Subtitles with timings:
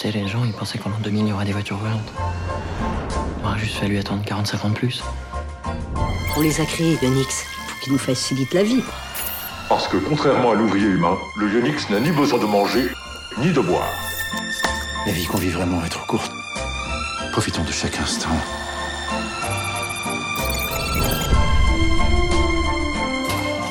[0.00, 2.12] Sais, les gens, ils pensaient qu'en l'an 2000, il y aura des voitures volantes.
[3.40, 5.02] Il aura juste fallu attendre 45 ans de plus.
[6.36, 8.84] On les a créés, Ionix, pour qu'ils nous facilitent la vie.
[9.68, 12.88] Parce que contrairement à l'ouvrier humain, le Ionix n'a ni besoin de manger,
[13.38, 13.90] ni de boire.
[15.04, 16.30] La vie qu'on vit vraiment est trop courte.
[17.32, 18.28] Profitons de chaque instant.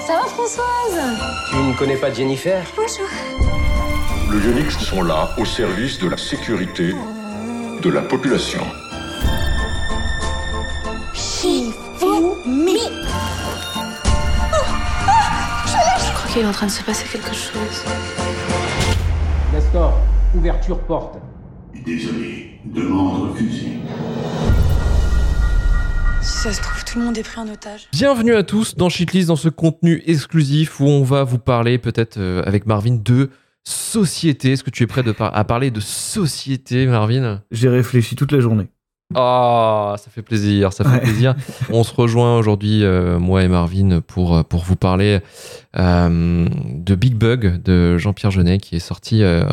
[0.06, 1.22] Ça va Françoise?
[1.52, 2.66] Tu ne connais pas Jennifer?
[2.76, 3.08] Bonjour.
[4.30, 6.94] Le Ionix sont là au service de la sécurité
[7.82, 8.60] de la population.
[11.14, 12.78] Shifumi.
[15.98, 17.86] Je crois qu'il est en train de se passer quelque chose.
[19.54, 19.98] Castor,
[20.36, 21.20] ouverture porte.
[21.86, 23.80] Désolé, demande refusée.
[26.22, 27.88] Si ça se trouve, tout le monde est pris en otage.
[27.94, 32.18] Bienvenue à tous dans Shitlist, dans ce contenu exclusif où on va vous parler peut-être
[32.18, 33.30] euh, avec Marvin de
[33.68, 34.54] société.
[34.54, 37.42] Est-ce que tu es prêt à parler de société, Marvin?
[37.52, 38.70] J'ai réfléchi toute la journée.
[39.16, 41.00] Ah, ça fait plaisir, ça fait Ouais.
[41.00, 41.34] plaisir.
[41.72, 45.20] On se rejoint aujourd'hui, euh, moi et Marvin, pour, euh, pour vous parler
[45.80, 49.44] euh, de Big Bug de Jean-Pierre Jeunet qui est sorti euh,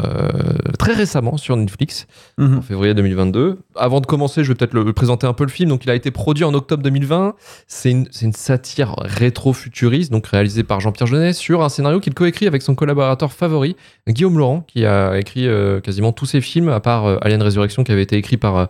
[0.79, 2.07] très récemment sur Netflix
[2.39, 2.59] Mhm.
[2.59, 3.59] en février 2022.
[3.77, 5.69] Avant de commencer, je vais peut-être le, présenter un peu le film.
[5.69, 7.35] Donc, il a été produit en octobre 2020.
[7.69, 12.63] C'est une, satire rétro-futuriste, donc réalisée par Jean-Pierre Jeunet sur un scénario qu'il coécrit avec
[12.63, 13.77] son collaborateur favori,
[14.09, 15.47] Guillaume Laurent, qui a écrit
[15.85, 18.67] quasiment tous ses films, à part Alien Résurrection, qui avait été écrit par, euh,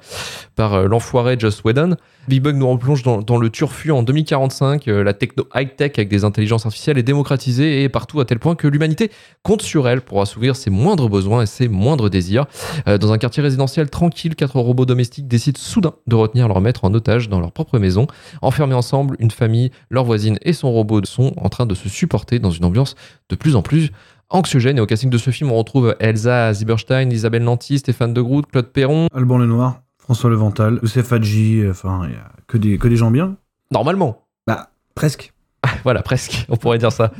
[0.74, 1.96] euh, l'enfoiré Joss Whedon.
[2.28, 4.88] Big nous replonge dans, dans le turfu en 2045.
[4.88, 8.54] euh, la techno high-tech avec des intelligences artificielles est démocratisée et partout à tel point
[8.54, 9.10] que l'humanité
[9.42, 12.46] compte sur elle pour assouvir ses moindres besoins et ses moindres désirs.
[12.88, 16.84] Euh, dans un quartier résidentiel tranquille, quatre robots domestiques décident soudain de retenir leur maître
[16.84, 18.06] en otage dans leur propre maison.
[18.42, 22.38] Enfermés ensemble, une famille, leur voisine et son robot sont en train de se supporter
[22.38, 22.94] dans une ambiance
[23.28, 23.90] de plus en plus
[24.30, 24.78] anxiogène.
[24.78, 28.46] Et au casting de ce film, on retrouve Elsa Zieberstein, Isabelle Nanty, Stéphane de Groot,
[28.46, 29.08] Claude Perron.
[29.14, 32.96] Alban Lenoir, François Levental, Youssef Hadji, euh, enfin, il y a que des, que des
[32.96, 33.36] gens bien.
[33.70, 34.26] Normalement.
[34.46, 35.32] Bah, presque.
[35.82, 37.10] Voilà, presque, on pourrait dire ça.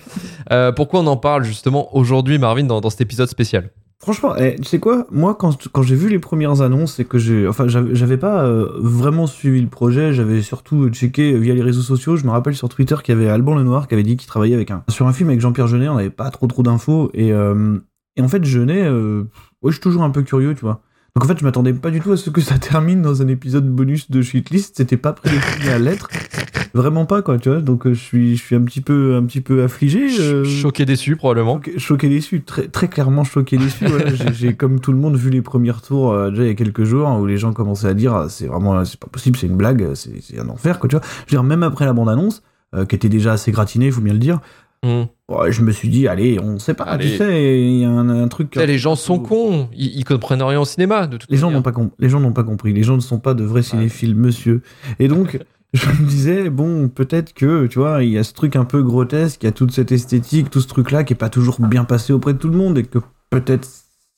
[0.53, 3.71] Euh, pourquoi on en parle justement aujourd'hui, Marvin, dans, dans cet épisode spécial?
[4.01, 5.07] Franchement, eh, tu sais quoi?
[5.11, 7.49] Moi, quand, quand j'ai vu les premières annonces et que j'ai.
[7.49, 12.17] Enfin, j'avais pas euh, vraiment suivi le projet, j'avais surtout checké via les réseaux sociaux.
[12.17, 14.57] Je me rappelle sur Twitter qu'il y avait Alban Lenoir qui avait dit qu'il travaillait
[14.57, 17.11] avec un, sur un film avec Jean-Pierre Jeunet, on n'avait pas trop trop d'infos.
[17.15, 17.79] Et, euh,
[18.17, 19.25] et en fait, Jeunet, ouais,
[19.65, 20.83] je suis toujours un peu curieux, tu vois.
[21.17, 23.29] Donc en fait, je m'attendais pas du tout à ce que ça termine dans un
[23.29, 24.77] épisode bonus de Shitlist.
[24.79, 26.09] C'était pas prédestiné à l'être.
[26.75, 27.61] Vraiment pas, quoi, tu vois.
[27.61, 30.09] Donc euh, je suis, je suis un petit peu, un petit peu affligé.
[30.19, 31.59] euh, Choqué, déçu, probablement.
[31.59, 33.87] Choqué, choqué déçu, très, très clairement choqué déçu.
[33.87, 34.13] voilà.
[34.33, 36.83] J'ai- comme tout le monde, vu les premiers tours euh, déjà il y a quelques
[36.83, 39.47] jours hein, où les gens commençaient à dire ah, c'est vraiment, c'est pas possible, c'est
[39.47, 41.05] une blague, c'est, c'est un enfer, quoi, tu vois.
[41.29, 42.43] Je veux dire, même après la bande-annonce,
[42.75, 44.41] euh, qui était déjà assez gratinée, il faut bien le dire,
[45.29, 47.11] Ouais, je me suis dit, allez, on sait pas, Allez.
[47.13, 48.55] tu sais, il y a un, un truc.
[48.57, 51.07] Les gens sont cons, ils, ils comprennent rien au cinéma.
[51.07, 52.73] De toute Les gens n'ont pas, com- les gens n'ont pas compris.
[52.75, 54.61] Les gens ne sont pas de vrais cinéphiles, monsieur.
[54.99, 55.39] Et donc,
[55.73, 58.83] je me disais, bon, peut-être que, tu vois, il y a ce truc un peu
[58.83, 61.85] grotesque, il y a toute cette esthétique, tout ce truc-là qui est pas toujours bien
[61.85, 62.99] passé auprès de tout le monde et que
[63.31, 63.67] peut-être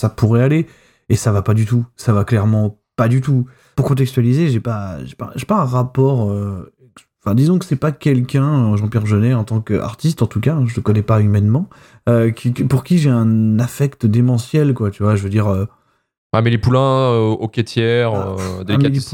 [0.01, 0.67] ça pourrait aller.
[1.09, 1.87] Et ça va pas du tout.
[1.97, 3.47] Ça va clairement pas du tout.
[3.77, 6.31] Pour contextualiser, j'ai pas, j'ai pas, j'ai pas un rapport.
[6.31, 6.73] euh,
[7.27, 10.55] Enfin, disons que c'est pas quelqu'un, euh, Jean-Pierre Jeunet, en tant qu'artiste, en tout cas,
[10.55, 11.69] hein, je le connais pas humainement,
[12.09, 15.49] euh, qui, pour qui j'ai un affect démentiel, quoi, tu vois, je veux dire.
[15.49, 15.65] euh,
[16.33, 18.65] Amélie Poulain, euh, au quêtière, Ah, euh,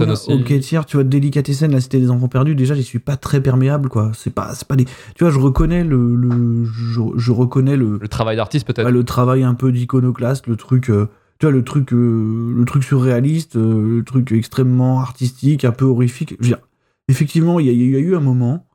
[0.05, 0.61] Poulain, aussi.
[0.61, 3.89] Tiers, tu vois, Delicatessen, la cité des enfants perdus, déjà, j'y suis pas très perméable,
[3.89, 4.11] quoi.
[4.15, 4.84] C'est pas, c'est pas des.
[4.84, 6.15] Tu vois, je reconnais le.
[6.15, 8.91] le- je, je reconnais le, Le travail d'artiste, peut-être.
[8.91, 10.91] le travail un peu d'iconoclaste, le truc.
[10.91, 11.09] euh,
[11.39, 16.34] tu vois, le truc, le truc surréaliste, le truc extrêmement artistique, un peu horrifique.
[16.41, 16.59] Je veux dire,
[17.08, 18.66] effectivement, il y, a- il y a eu un moment,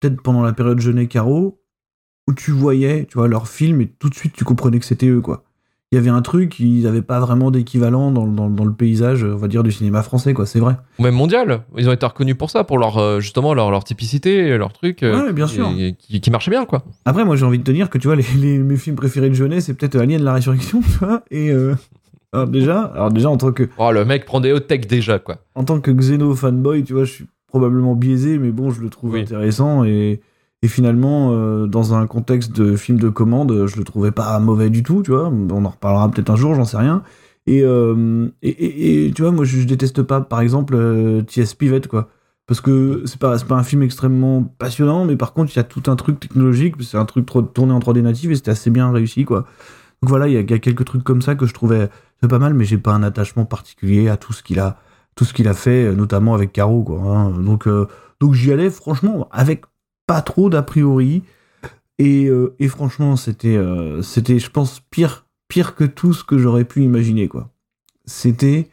[0.00, 1.60] peut-être pendant la période Jeunet Caro,
[2.28, 5.08] où tu voyais, tu vois, leurs films et tout de suite tu comprenais que c'était
[5.08, 5.44] eux, quoi.
[5.90, 9.24] Il y avait un truc, ils n'avaient pas vraiment d'équivalent dans, dans, dans le paysage,
[9.24, 10.76] on va dire, du cinéma français, quoi, c'est vrai.
[10.98, 11.62] Ou même mondial.
[11.78, 15.02] Ils ont été reconnus pour ça, pour leur, euh, justement leur, leur typicité, leur truc.
[15.02, 15.70] euh, Ouais, bien qui- sûr.
[15.98, 16.82] Qui, qui marchait bien, quoi.
[17.06, 19.30] Après, moi, j'ai envie de te dire que, tu vois, les, les- mes films préférés
[19.30, 21.50] de Jeunet, c'est peut-être Alien la Résurrection, tu vois, et...
[21.50, 21.74] euh,
[22.34, 25.18] alors déjà, alors déjà en tant que Oh, le mec prend des hot tech déjà,
[25.18, 25.38] quoi.
[25.54, 28.90] en tant que Xeno fanboy, tu vois, je suis probablement biaisé, mais bon, je le
[28.90, 29.22] trouve Oui.
[29.22, 30.20] intéressant et,
[30.62, 34.70] et finalement, euh, dans un contexte de film de commande, je le trouvais pas mauvais
[34.70, 35.28] du tout, tu vois.
[35.28, 37.02] On en reparlera peut-être un jour, j'en sais rien.
[37.46, 41.22] Et, euh, et, et- et, tu vois, moi, je, je déteste pas, par exemple, euh,
[41.22, 41.54] T.S.
[41.54, 42.08] Pivot, quoi.
[42.46, 45.64] Parce que c'est pas, pas un film extrêmement passionnant, mais par contre, il y a
[45.64, 48.70] tout un truc technologique, c'est un truc trop- tourné en 3D native et c'était assez
[48.70, 49.40] bien réussi, quoi.
[50.02, 51.88] Donc voilà, il y, y a quelques trucs comme ça que je trouvais
[52.28, 54.76] pas mal, mais j'ai pas un attachement particulier à tout ce qu'il a
[55.18, 57.00] tout ce qu'il a fait, notamment avec Caro, quoi.
[57.00, 57.30] hein.
[57.30, 57.88] Donc, euh,
[58.20, 59.64] donc j'y allais, franchement, avec
[60.06, 61.24] pas trop d'a priori.
[61.98, 66.38] Et, euh, et franchement, c'était, euh, c'était, je pense, pire, pire que tout ce que
[66.38, 67.50] j'aurais pu imaginer, quoi.
[68.04, 68.68] c'était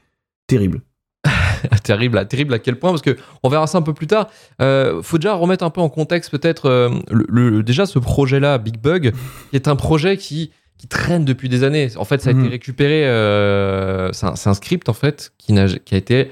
[0.46, 0.82] terrible.
[1.84, 4.30] terrible, à- terrible à quel point Parce que on verra ça un peu plus tard.
[4.62, 8.80] Euh, faut déjà remettre un peu en contexte peut-être euh, le- déjà ce projet-là, Big
[8.80, 9.14] Bug,
[9.50, 11.90] qui est un projet qui qui traîne depuis des années.
[11.98, 13.06] En fait, ça a été récupéré.
[13.08, 16.32] euh, c'est un, script en fait qui, a été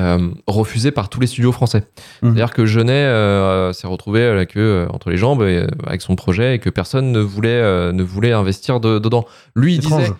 [0.00, 1.84] euh, refusé par tous les studios français.
[2.22, 2.34] Mhm.
[2.34, 6.56] C'est-à-dire que Jeunet euh, s'est retrouvé la queue entre les jambes et, avec son projet
[6.56, 9.26] et que personne ne voulait ne voulait investir de- dedans.
[9.54, 10.02] Lui, il Étrange.
[10.02, 10.14] disait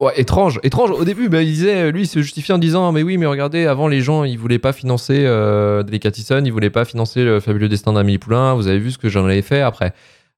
[0.00, 0.92] Ouais, étrange, étrange.
[0.92, 3.66] Au début, bah, il disait, lui, il se justifiait en disant, mais oui, mais regardez,
[3.66, 7.68] avant les gens, ils voulaient pas financer euh, Delicatessen, ils voulaient pas financer le fabuleux
[7.68, 8.54] destin d'Amélie Poulain.
[8.54, 9.92] Vous avez vu ce que j'en avais fait après.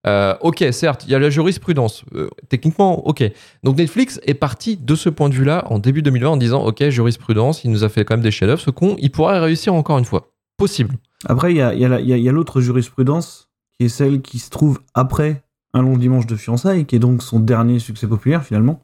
[0.06, 2.04] Euh, ok, certes, il y a la jurisprudence.
[2.14, 3.22] Euh, techniquement, ok.
[3.62, 6.88] Donc Netflix est parti de ce point de vue-là en début 2020 en disant, ok,
[6.88, 8.60] jurisprudence, il nous a fait quand même des chefs-d'œuvre.
[8.60, 10.28] Ce con, il pourrait réussir encore une fois.
[10.56, 10.96] Possible.
[11.26, 12.60] Après, il y a, il y a la- il y a- il y a l'autre
[12.60, 15.42] jurisprudence, qui est celle qui se trouve après
[15.74, 18.82] Un long dimanche de fiançailles, qui est donc son dernier succès populaire finalement.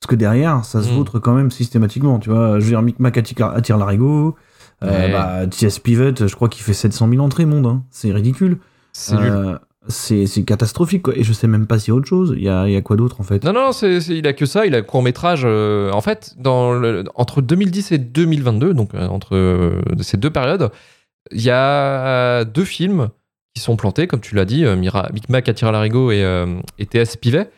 [0.00, 0.94] Parce que derrière, ça se Mm.
[0.94, 2.60] vautre quand même systématiquement, tu vois.
[2.60, 4.36] Je veux dire, Mick Mac attire, attire l'arigot.
[4.84, 5.10] Euh, Ouais.
[5.12, 5.80] bah, T.S.
[5.80, 7.66] Pivot, je crois qu'il fait 700 000 entrées, monde.
[7.66, 7.82] hein.
[7.90, 8.58] C'est ridicule.
[8.92, 9.58] C'est nul.
[9.84, 11.16] Euh, c'est catastrophique, quoi.
[11.16, 12.34] Et je sais même pas s'il y a autre chose.
[12.36, 13.44] Il y a, il y a quoi d'autre, en fait?
[13.44, 14.66] Non, non, c'est- il a que ça.
[14.66, 15.44] Il a court métrage.
[15.44, 20.70] en fait, dans le- entre 2010 et 2022, donc euh, entre euh, ces deux périodes,
[21.32, 23.08] il y a deux films
[23.54, 26.46] qui sont plantés, comme tu l'as dit, euh, Mira, Mick Mac l'arigot et, euh,
[26.78, 27.16] et T.S.
[27.16, 27.50] Pivet.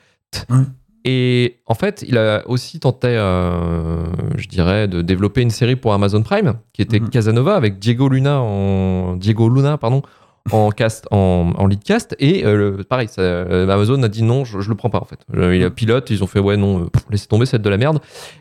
[0.50, 0.58] Ouais.
[1.06, 4.04] Et en fait, il a aussi tenté, euh,
[4.36, 7.08] je dirais, de développer une série pour Amazon Prime, qui était Mhm.
[7.08, 10.02] Casanova avec Diego Luna en Diego Luna, pardon,
[10.52, 12.16] en cast, en, en lead cast.
[12.18, 15.00] Et euh, le- pareil, ça, euh, Amazon a dit non, je, je le prends pas
[15.00, 15.20] en fait.
[15.36, 17.76] Euh, il a pilote, ils ont fait ouais non, pff, laissez tomber, c'est de la
[17.76, 18.00] merde.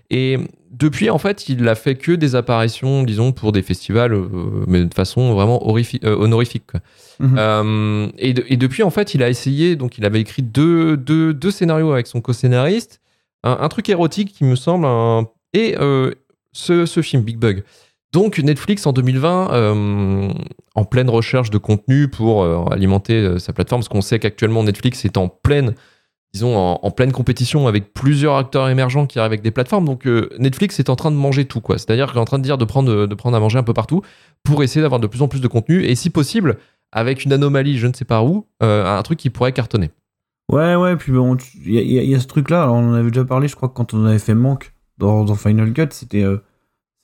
[0.10, 0.38] Et
[0.72, 4.28] depuis, en fait, il a fait que des apparitions, disons, pour des festivals, euh,
[4.68, 6.64] mais de façon vraiment honorifique.
[6.72, 6.80] quoi.
[7.20, 7.36] Mhm.
[7.38, 10.96] Euh, et, de- et depuis, en fait, il a essayé, donc il avait écrit deux,
[10.96, 13.02] deux, deux scénarios avec son co-scénariste,
[13.44, 15.76] un, un truc érotique qui me semble, un- et
[16.54, 17.64] ce, ce film, Big Bug.
[18.12, 20.30] Donc Netflix en 2020, euh,
[20.74, 24.64] en pleine recherche de contenu pour euh, alimenter euh, sa plateforme, parce qu'on sait qu'actuellement
[24.64, 25.76] Netflix est en pleine,
[26.34, 29.86] disons, en, pleine compétition avec plusieurs acteurs émergents qui arrivent avec des plateformes.
[29.86, 30.06] Donc
[30.40, 31.78] Netflix est en train de manger tout, quoi.
[31.78, 34.02] C'est-à-dire qu'il est en train de dire de prendre, à manger un peu partout
[34.44, 36.58] pour essayer d'avoir de plus en plus de contenu et si possible
[36.92, 39.92] avec une anomalie, je ne sais pas où, un truc qui pourrait cartonner.
[40.52, 42.94] Ouais, ouais, puis bon, il y, a- il y y a ce truc-là, on en
[42.94, 46.26] avait déjà parlé, je crois quand on avait fait Manque dans Final Cut, c'était.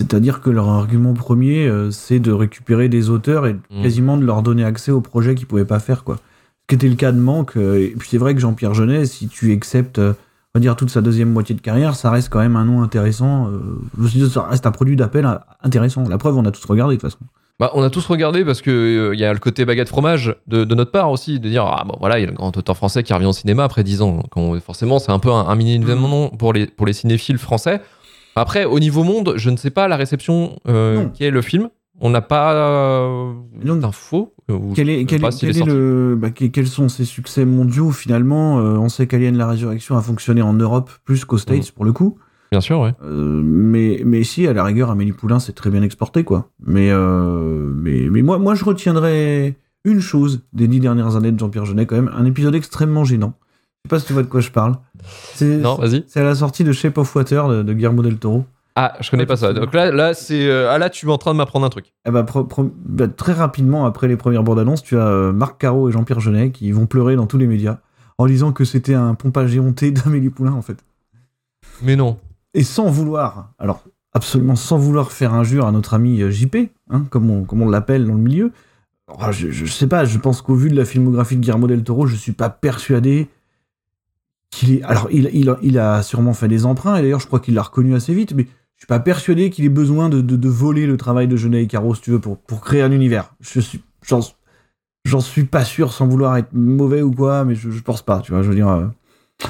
[0.02, 3.82] C'est-à-dire que leur argument premier, euh, c'est de récupérer des auteurs et Mm.
[3.84, 6.18] quasiment de leur donner accès aux projets qu'ils pouvaient pas faire, quoi.
[6.18, 7.56] Ce qui était le cas de Manque.
[7.58, 10.14] euh, et puis c'est vrai que Jean-Pierre Jeunet, si tu acceptes, euh,
[10.54, 12.82] on va dire, toute sa deuxième moitié de carrière, ça reste quand même un nom
[12.82, 13.48] intéressant.
[13.48, 13.60] euh,
[13.98, 15.28] je me suis dit, ça reste un produit d'appel
[15.64, 16.04] intéressant.
[16.10, 17.24] La preuve, on a tous regardé de toute façon.
[17.58, 20.36] Bah, on a tous regardé parce que euh, il y a le côté baguette fromage
[20.48, 22.56] de, de notre part aussi, de dire ah bon voilà il y a le grand
[22.58, 24.24] auteur français qui revient au cinéma après 10 ans.
[24.30, 27.80] Quand, forcément c'est un peu un, un mini événement pour les pour les cinéphiles français.
[28.36, 31.70] Après au niveau monde, je ne sais pas la réception euh, qui est le film.
[32.02, 33.32] On n'a pas euh,
[33.64, 34.34] d'infos.
[34.76, 38.76] Quel est, quel quel est le, bah, que- quels sont ses succès mondiaux finalement Euh,
[38.78, 42.18] On sait qu'Alien la Résurrection a fonctionné en Europe plus qu'aux States pour le coup.
[42.52, 42.94] Bien sûr, ouais.
[43.04, 46.50] Euh, mais, mais si, à la rigueur, Amélie Poulain, c'est très bien exporté, quoi.
[46.66, 49.56] Mais, euh, mais, mais moi, moi, je retiendrai
[49.86, 53.34] une chose des dix dernières années de Jean-Pierre Jeunet, quand même, un épisode extrêmement gênant.
[53.86, 54.78] Je sais pas si tu vois de quoi je parle.
[55.42, 56.04] Non, vas-y.
[56.08, 58.46] c'est à la sortie de Shape of Water de, de Guillermo del Toro.
[58.76, 59.54] Ah, je connais Ouais, pas ça.
[59.54, 61.94] Donc là, là c'est euh, ah là tu es en train de m'apprendre un truc.
[62.08, 62.26] Eh ben,
[62.86, 66.20] bah, très rapidement, après les premières bandes annonces, tu as euh, Marc Caro et Jean-Pierre
[66.20, 67.78] Jeunet qui vont pleurer dans tous les médias
[68.18, 70.78] en disant que c'était un pompage éhonté d'Amélie Poulain, en fait.
[71.84, 72.18] Mais non.
[72.54, 73.84] et sans vouloir, alors
[74.14, 76.56] absolument sans vouloir faire injure à notre ami euh, JP,
[76.90, 78.52] hein, comme on, comme on l'appelle dans le milieu,
[79.08, 81.84] alors, je, je sais pas, je pense qu'au vu de la filmographie de Guillermo del
[81.84, 83.28] Toro, je suis pas persuadé
[84.56, 84.84] qu'il est.
[84.84, 87.54] Alors, il, il, a- il a sûrement fait des emprunts, et d'ailleurs, je crois qu'il
[87.54, 88.44] l'a reconnu assez vite, mais
[88.76, 91.64] je suis pas persuadé qu'il ait besoin de, de, de voler le travail de Jeunet
[91.64, 93.34] et Caro, si tu veux, pour, pour créer un univers.
[93.42, 93.82] Je suis.
[94.08, 98.20] J'en, suis pas sûr sans vouloir être mauvais ou quoi, mais je, je pense pas,
[98.22, 98.68] tu vois, je veux dire.
[98.70, 98.86] euh,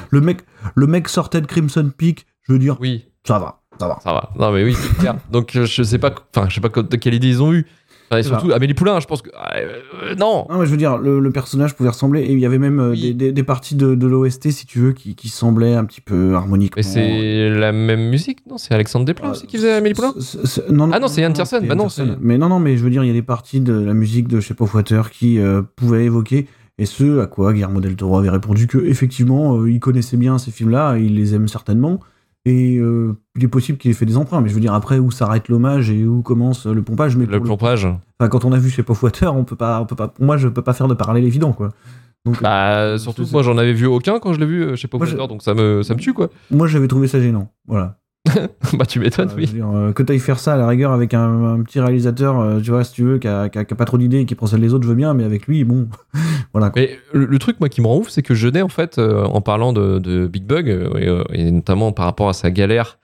[0.10, 0.42] le mec,
[0.76, 4.00] le mec sortait de Crimson Peak, je veux dire, Oui, ça va, ça va.
[4.04, 4.30] ça va.
[4.38, 5.16] Non mais oui, c'est clair.
[5.32, 7.66] Donc je sais pas, enfin je sais pas de quelle idée ils ont eu.
[8.12, 10.46] Enfin, et surtout Amélie Poulain, je pense que ah, euh, euh, non.
[10.50, 12.80] Non, mais je veux dire, le, le personnage pouvait ressembler, et il y avait même
[12.80, 13.02] euh, Oui.
[13.02, 16.02] des, des- des parties de, de l'OST, si tu veux, qui, qui semblaient un petit
[16.02, 16.76] peu harmoniquement.
[16.78, 20.14] Mais c'est la même musique, non C'est Alexandre Desplat aussi qui faisait Amélie Poulain
[20.72, 21.66] non, Ah non, c'est Yann Tiersen.
[21.68, 21.88] Bah non,
[22.22, 24.28] Mais non, non, mais je veux dire, il y a des parties de la musique
[24.28, 26.48] de Shape of Water qui euh, pouvaient évoquer,
[26.78, 30.38] et ce à quoi Guillermo del Toro avait répondu que effectivement, euh, il connaissait bien
[30.38, 32.00] ces films-là, il les aime certainement,
[32.46, 35.00] et euh, il est possible qu'il ait fait des emprunts, mais je veux dire, après,
[35.00, 37.86] où s'arrête l'hommage et où commence le pompage, mais Le pompage.
[37.86, 40.38] enfin, quand on a vu Shape of Water, on peut pas, on peut pas, moi,
[40.38, 41.70] je peux pas faire de parallèle évident, quoi.
[42.26, 44.76] Donc, Bah surtout c'est- que moi j'en avais vu aucun quand je l'ai vu, euh,
[44.94, 46.30] Moi, je- donc ça me ça me tue quoi.
[46.50, 47.98] moi, j'avais trouvé ça gênant, voilà.
[48.78, 49.46] bah tu m'étonnes, Euh, oui.
[49.48, 52.60] dire, euh, que t'ailles faire ça à la rigueur avec un, un petit réalisateur, euh,
[52.60, 54.26] tu vois, si tu veux, qui a, qui a- qui a pas trop d'idées et
[54.26, 55.88] qui prend celle des autres, je veux bien, mais avec lui, bon,
[56.54, 56.70] voilà.
[56.70, 56.82] quoi.
[56.82, 59.42] Mais le, le truc, moi, qui me rend ouf, c'est que Jeunet, en fait, en
[59.42, 62.98] parlant de, de Big Bug, et, et notamment par rapport à sa galère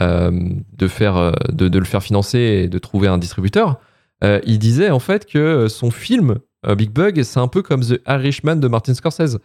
[0.00, 3.80] de, faire, de, de le faire financer et de trouver un distributeur,
[4.22, 6.36] il disait en fait que son film,
[6.76, 9.38] Big Bug, c'est un peu comme The Irishman de Martin Scorsese.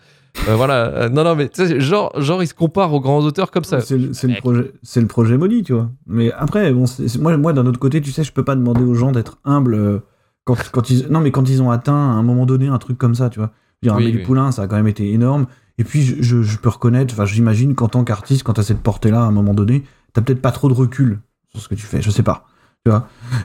[0.49, 3.19] Euh, voilà, Euh, non, non, mais tu sais, genre, genre, il se compare aux grands
[3.21, 3.79] auteurs comme ça.
[3.81, 5.89] C'est le, projet, c'est le projet maudit, tu vois.
[6.07, 6.85] Mais après, bon,
[7.19, 9.75] moi, moi d'un autre côté, tu sais, je peux pas demander aux gens d'être humbles
[9.75, 9.99] euh,
[10.43, 12.97] quand, quand ils, non, mais quand ils ont atteint à un moment donné un truc
[12.97, 13.51] comme ça, tu vois.
[13.81, 14.23] Je veux dire, Oui, Amélie oui.
[14.25, 15.45] Poulain, ça a quand même été énorme.
[15.77, 18.81] Et puis, je, je- je peux reconnaître, enfin, j'imagine qu'en tant qu'artiste, quand t'as cette
[18.81, 21.85] portée-là, à un moment donné, t'as peut-être pas trop de recul sur ce que tu
[21.85, 22.01] fais.
[22.01, 22.45] Je sais pas.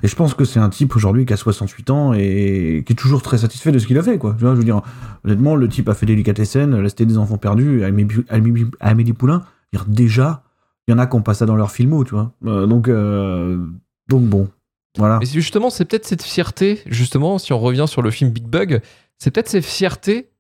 [0.03, 2.97] Et je pense que c'est un type aujourd'hui qui a 68 ans et qui est
[2.97, 4.35] toujours très satisfait de ce qu'il a fait, quoi.
[4.37, 4.83] Tu vois, je veux dire,
[5.25, 9.45] honnêtement, le type a fait Délicatessen, La Cité des Enfants Perdus, Amélie, Amélie- Amélie Poulain.
[9.73, 10.43] Dire, déjà,
[10.87, 12.33] il y en a qui ont pas ça dans leur filmo, tu vois.
[12.47, 13.65] Euh, donc, euh,
[14.09, 14.49] donc bon,
[14.97, 15.19] voilà.
[15.21, 18.81] Mais justement, c'est peut-être cette fierté, justement, si on revient sur le film Big Bug,
[19.19, 20.31] c'est peut-être cette fierté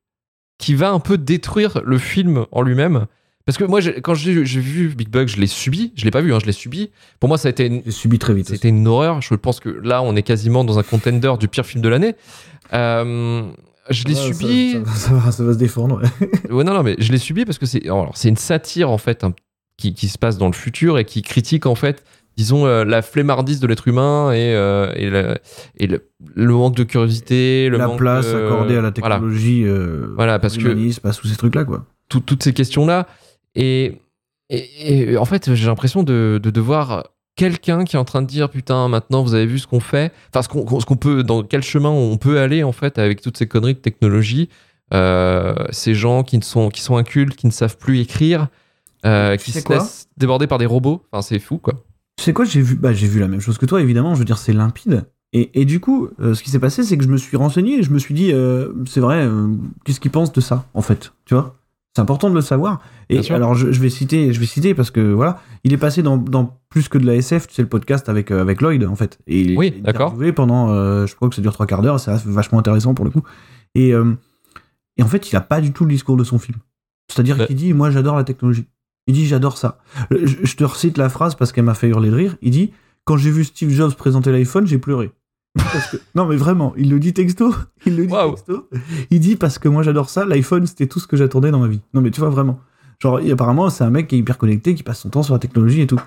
[0.58, 3.06] qui va un peu détruire le film en lui-même.
[3.48, 5.90] Parce que moi, quand j'ai vu Big Bug, je l'ai subi.
[5.96, 6.90] Je l'ai pas vu, hein, je l'ai subi.
[7.18, 8.46] Pour moi, ça a été une, subi très vite.
[8.48, 9.22] c'était une horreur.
[9.22, 12.14] Je pense que là, on est quasiment dans un contender du pire film de l'année.
[12.74, 13.42] Euh,
[13.88, 14.72] je l'ai Ouais, subi.
[14.72, 16.02] Ça, ça- ça va, ça va se défendre.
[16.02, 16.28] ouais.
[16.52, 18.98] Ouais, non, non, mais je l'ai subi parce que c'est alors, c'est une satire, en
[18.98, 19.32] fait, hein,
[19.78, 22.04] qui, qui se passe dans le futur et qui critique, en fait,
[22.36, 25.36] disons, euh, la flemmardise de l'être humain et, euh, et, le,
[25.78, 29.16] et le, le manque de curiosité, le la manque place accordée à la voilà.
[29.16, 30.68] technologie, euh, Voilà, parce que-
[31.08, 31.86] à tous ces trucs-là, quoi.
[32.10, 33.06] tout- toutes ces questions-là.
[33.54, 34.00] Et,
[34.50, 37.04] et, et en fait, j'ai l'impression de, de devoir
[37.36, 40.10] quelqu'un qui est en train de dire putain maintenant vous avez vu ce qu'on fait
[40.34, 40.48] enfin ce
[40.84, 43.78] qu'on peut dans quel chemin on peut aller en fait avec toutes ces conneries de
[43.78, 44.48] technologie
[44.94, 48.48] Euh, ces gens qui ne sont qui sont incultes qui ne savent plus écrire
[49.04, 51.74] euh, qui se laissent déborder par des robots enfin c'est fou quoi
[52.16, 54.14] Tu sais quoi, j'ai vu, bah, j'ai vu la même chose que toi, évidemment.
[54.14, 55.04] Je veux dire, c'est limpide.
[55.32, 57.78] Et, et du coup, euh, ce qui s'est passé, c'est que je me suis renseigné
[57.78, 58.32] et je me suis dit,
[58.86, 59.28] c'est vrai,
[59.84, 61.54] qu'est-ce qu'ils pensent de ça, en fait Tu vois?
[61.98, 62.80] C'est important de le savoir.
[63.10, 66.00] Et alors, je, je vais citer, je vais citer parce que voilà, il est passé
[66.00, 68.84] dans, dans plus que de la SF, tu sais, le podcast avec, euh, avec Lloyd,
[68.84, 69.18] en fait.
[69.26, 70.14] Et il, Oui, d'accord.
[70.36, 73.10] pendant, euh, je crois que ça dure trois quarts d'heure, c'est vachement intéressant pour le
[73.10, 73.22] coup.
[73.74, 74.12] Et, euh,
[74.96, 76.58] et en fait, il a pas du tout le discours de son film.
[77.12, 77.46] C'est-à-dire Ouais.
[77.48, 78.66] qu'il dit, moi, j'adore la technologie.
[79.08, 79.80] Il dit, j'adore ça.
[80.12, 82.36] Je, je te recite la phrase parce qu'elle m'a fait hurler de rire.
[82.42, 82.70] Il dit,
[83.06, 85.10] quand j'ai vu Steve Jobs présenter l'iPhone, j'ai pleuré.
[85.54, 87.54] Parce que- non, mais vraiment, il le dit texto.
[87.86, 88.68] Il le dit texto.
[89.10, 90.24] Il dit, parce que moi, j'adore ça.
[90.24, 91.80] L'iPhone, c'était tout ce que j'attendais dans ma vie.
[91.94, 92.60] Non, mais tu vois, vraiment.
[93.00, 95.38] Genre, apparemment, c'est un mec qui est hyper connecté, qui passe son temps sur la
[95.40, 96.00] technologie et tout.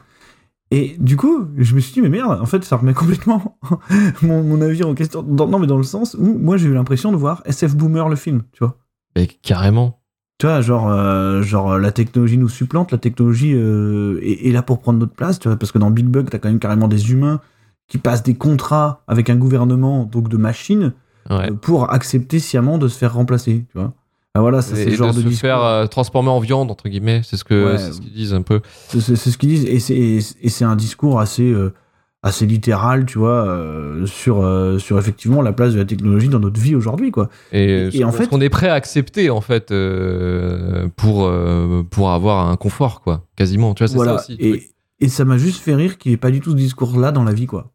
[0.73, 3.57] Et du coup, je me suis dit, mais merde, en fait, ça remet complètement
[4.21, 5.21] mon, mon avis en question.
[5.23, 8.07] Dans- non, mais dans le sens où, moi, j'ai eu l'impression de voir SF Boomer
[8.09, 8.77] le film, tu vois.
[9.17, 9.99] mais carrément
[10.39, 14.61] Tu vois, genre, euh, genre la technologie nous supplante, la technologie euh, est, est là
[14.61, 16.87] pour prendre notre place, tu vois, parce que dans Big Bug, t'as quand même carrément
[16.87, 17.41] des humains
[17.91, 20.93] qui passent des contrats avec un gouvernement, donc de machines,
[21.29, 23.91] ouais euh, pour accepter sciemment de se faire remplacer, tu vois.
[24.33, 25.41] Ah voilà, c'est le de genre de, se discours.
[25.41, 27.77] faire euh, transformer en viande entre guillemets c'est ce que Ouais.
[27.77, 31.51] c'est ce qu'ils disent un peu C'est ce qu'ils disent, et c'est un discours assez
[31.51, 31.73] euh,
[32.23, 34.35] assez littéral, tu vois, euh, sur
[34.79, 37.27] sur effectivement la place de la technologie dans notre vie aujourd'hui, quoi.
[37.51, 39.73] et, Et- et en ce fait- qu'on est prêt à accepter en fait
[40.95, 41.29] pour
[41.89, 44.17] pour avoir un confort quoi quasiment tu vois c'est Voilà.
[44.17, 44.69] ça aussi et,
[45.01, 47.23] et ça m'a juste fait rire qu'il n'y ait pas du tout ce discours-là dans
[47.23, 47.71] la vie, quoi.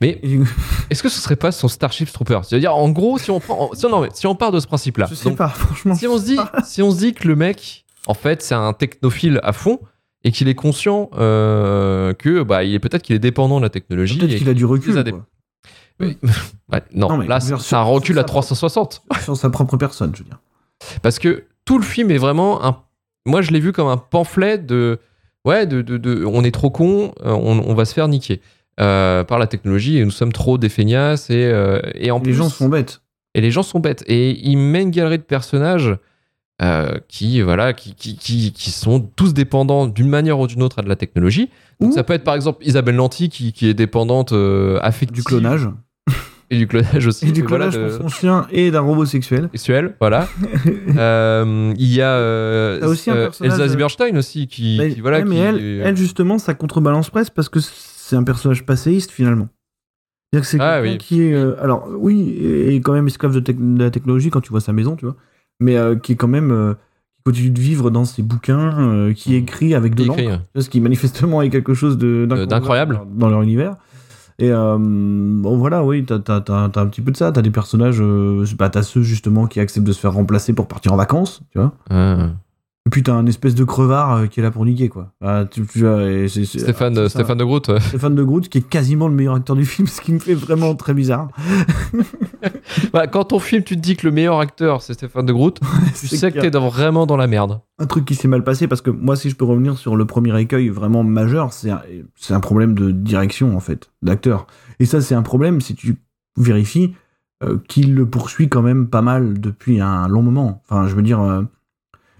[0.00, 0.20] Mais
[0.90, 2.40] est-ce que ce serait pas son Starship Trooper?
[2.44, 4.66] C'est-à-dire en gros si on prend si on, non, mais si on part de ce
[4.66, 5.94] principe là je sais pas, franchement.
[5.94, 8.72] si on se dit si on se dit que le mec en fait c'est un
[8.72, 9.78] technophile à fond
[10.24, 13.70] et qu'il est conscient euh, que bah il est peut-être qu'il est dépendant de la
[13.70, 15.26] technologie Peut-être qu'il a du recul a des- quoi.
[16.72, 20.12] Ouais, non, Non, mais là c'est un recul à sa- 360 sur sa propre personne,
[20.14, 20.38] je veux dire.
[21.02, 22.78] Parce que tout le film est vraiment un.
[23.24, 24.98] Moi, je l'ai vu comme un pamphlet de.
[25.44, 28.40] Ouais, de, de, de- on est trop con, euh, on, on va se faire niquer
[28.80, 32.22] euh, par la technologie et nous sommes trop des feignasses et, euh, et en les
[32.24, 32.34] plus.
[32.34, 33.02] gens sont bêtes.
[33.34, 34.04] Et les gens sont bêtes.
[34.06, 35.96] Et il met une galerie de personnages
[36.60, 40.78] euh, qui, voilà, qui, qui, qui, qui sont tous dépendants d'une manière ou d'une autre
[40.78, 41.48] à de la technologie.
[41.80, 45.16] Donc ça peut être par exemple Isabelle Lanty qui, qui est dépendante euh, affective.
[45.16, 45.68] Du clonage.
[46.50, 47.26] Et du clonage aussi.
[47.28, 49.48] Et du mais voilà, clonage de- pour son chien et d'un robot sexuel.
[49.52, 50.28] sexuel, voilà.
[50.98, 55.18] Euh, il y a euh, T'as aussi un personnage, Elsa Zieberstein aussi qui, qui, voilà
[55.18, 57.60] ouais, mais qui- elle, elle, justement, ça contrebalance presque parce que
[58.12, 59.48] c'est un personnage passéiste finalement.
[60.32, 60.98] C'est-à-dire que c'est Ah, quelqu'un oui.
[60.98, 61.32] qui est.
[61.34, 64.96] euh, alors, oui, et quand même esclave de, la technologie quand tu vois sa maison,
[64.96, 65.16] tu vois.
[65.60, 66.50] Mais euh, qui est quand même.
[66.52, 66.74] euh,
[67.16, 69.36] qui continue de vivre dans ses bouquins, euh, qui Mhm.
[69.36, 70.40] écrit avec de l'encre.
[70.58, 73.00] Ce qui manifestement est quelque chose de- d'incroyable.
[73.16, 73.76] dans leur univers.
[74.38, 77.30] Et bon voilà, oui, t'as t'as- t'as- t'as un petit peu de ça.
[77.32, 78.02] T'as des personnages,
[78.58, 81.58] bah, t'as ceux justement qui acceptent de se faire remplacer pour partir en vacances, tu
[81.58, 81.72] vois.
[81.90, 82.30] Ah.
[82.84, 85.12] Et puis t'as un espèce de crevard euh, qui est là pour niquer, quoi.
[85.24, 87.08] Ah, tu- tu vois, et c'est- c'est- Stéphane.
[87.08, 87.68] Stéphane de Groot.
[87.68, 87.78] ouais.
[87.80, 90.34] Stéphane de Groot, qui est quasiment le meilleur acteur du film, ce qui me fait
[90.34, 91.28] vraiment très bizarre.
[92.92, 95.60] Bah, quand ton film, tu te dis que le meilleur acteur, c'est Stéphane de Groot,
[96.00, 97.60] tu sais que t'es dans- vraiment dans la merde.
[97.78, 100.04] un truc qui s'est mal passé parce que moi si je peux revenir sur le
[100.04, 101.82] premier écueil vraiment majeur c'est un,
[102.16, 104.46] c'est un problème de direction en fait d'acteur
[104.80, 105.96] et ça c'est un problème si tu
[106.36, 106.94] vérifies
[107.44, 111.02] euh, qu'il le poursuit quand même pas mal depuis un long moment enfin je veux
[111.02, 111.42] dire euh,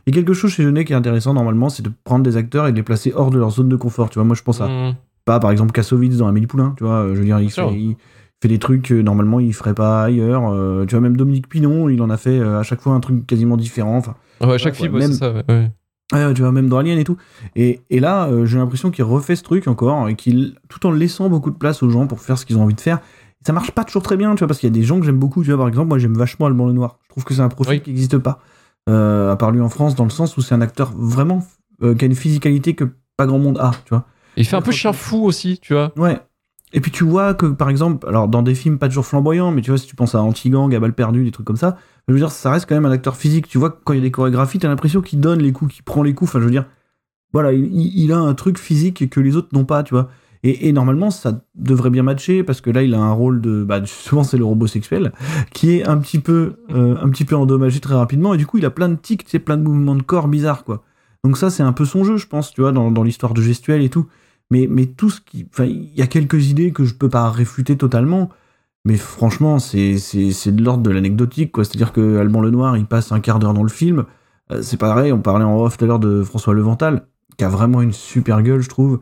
[0.06, 2.36] il y a quelque chose chez Jeunet qui est intéressant normalement c'est de prendre des
[2.36, 4.42] acteurs et de les placer hors de leur zone de confort tu vois moi je
[4.42, 4.94] pense à Mmh.
[5.24, 7.96] pas par exemple Kassovitz dans Amélie Poulain tu vois je veux dire il fait, il
[8.42, 11.88] fait des trucs que normalement il ferait pas ailleurs euh, tu vois même Dominique Pinon
[11.88, 14.74] il en a fait euh, à chaque fois un truc quasiment différent enfin Ouais, chaque
[14.80, 15.32] Ouais, film, c'est ça.
[15.32, 17.16] ouais, tu vois, même dans Alien et tout.
[17.54, 20.90] Et, et là, euh, j'ai l'impression qu'il refait ce truc encore, et qu'il, tout en
[20.90, 22.98] laissant beaucoup de place aux gens pour faire ce qu'ils ont envie de faire,
[23.46, 25.06] ça marche pas toujours très bien, tu vois, parce qu'il y a des gens que
[25.06, 26.98] j'aime beaucoup, tu vois, par exemple, moi j'aime vachement Alban Lenoir.
[27.04, 27.80] Je trouve que c'est un profil Oui.
[27.82, 30.60] qui n'existe pas, euh, à part lui en France, dans le sens où c'est un
[30.60, 31.44] acteur vraiment
[31.82, 32.84] euh, qui a une physicalité que
[33.16, 34.06] pas grand monde a, tu vois.
[34.36, 35.92] Il fait un peu chien fou aussi, tu vois.
[35.96, 36.18] Ouais.
[36.72, 39.60] Et puis tu vois que, par exemple, alors dans des films pas toujours flamboyants, mais
[39.60, 41.76] tu vois, si tu penses à Antigang, à Balle perdue, des trucs comme ça,
[42.08, 43.46] je veux dire, ça reste quand même un acteur physique.
[43.46, 45.84] Tu vois, quand il y a des chorégraphies, t'as l'impression qu'il donne les coups, qu'il
[45.84, 46.30] prend les coups.
[46.30, 46.64] Enfin, je veux dire,
[47.34, 50.08] voilà, il, il- il a un truc physique que les autres n'ont pas, tu vois.
[50.44, 53.80] Et, normalement, ça devrait bien matcher parce que là, il a un rôle de, bah,
[53.86, 55.12] souvent c'est le robot sexuel
[55.52, 58.34] qui est un petit peu, euh, un petit peu endommagé très rapidement.
[58.34, 60.64] Et du coup, il a plein de tics, sais, plein de mouvements de corps bizarres,
[60.64, 60.82] quoi.
[61.24, 63.40] Donc ça, c'est un peu son jeu, je pense, tu vois, dans, dans l'histoire de
[63.40, 64.08] gestuelle et tout.
[64.50, 65.46] Mais, mais tout ce qui.
[65.52, 68.28] Enfin, il y a quelques idées que je peux pas réfuter totalement.
[68.84, 71.64] Mais franchement, c'est c'est- c'est de l'ordre de l'anecdotique, quoi.
[71.64, 74.04] C'est-à-dire que Alban Lenoir, il passe un quart d'heure dans le film.
[74.50, 77.06] Euh, c'est pareil, on parlait en off tout à l'heure de François Levental,
[77.38, 78.98] qui a vraiment une super gueule, je trouve.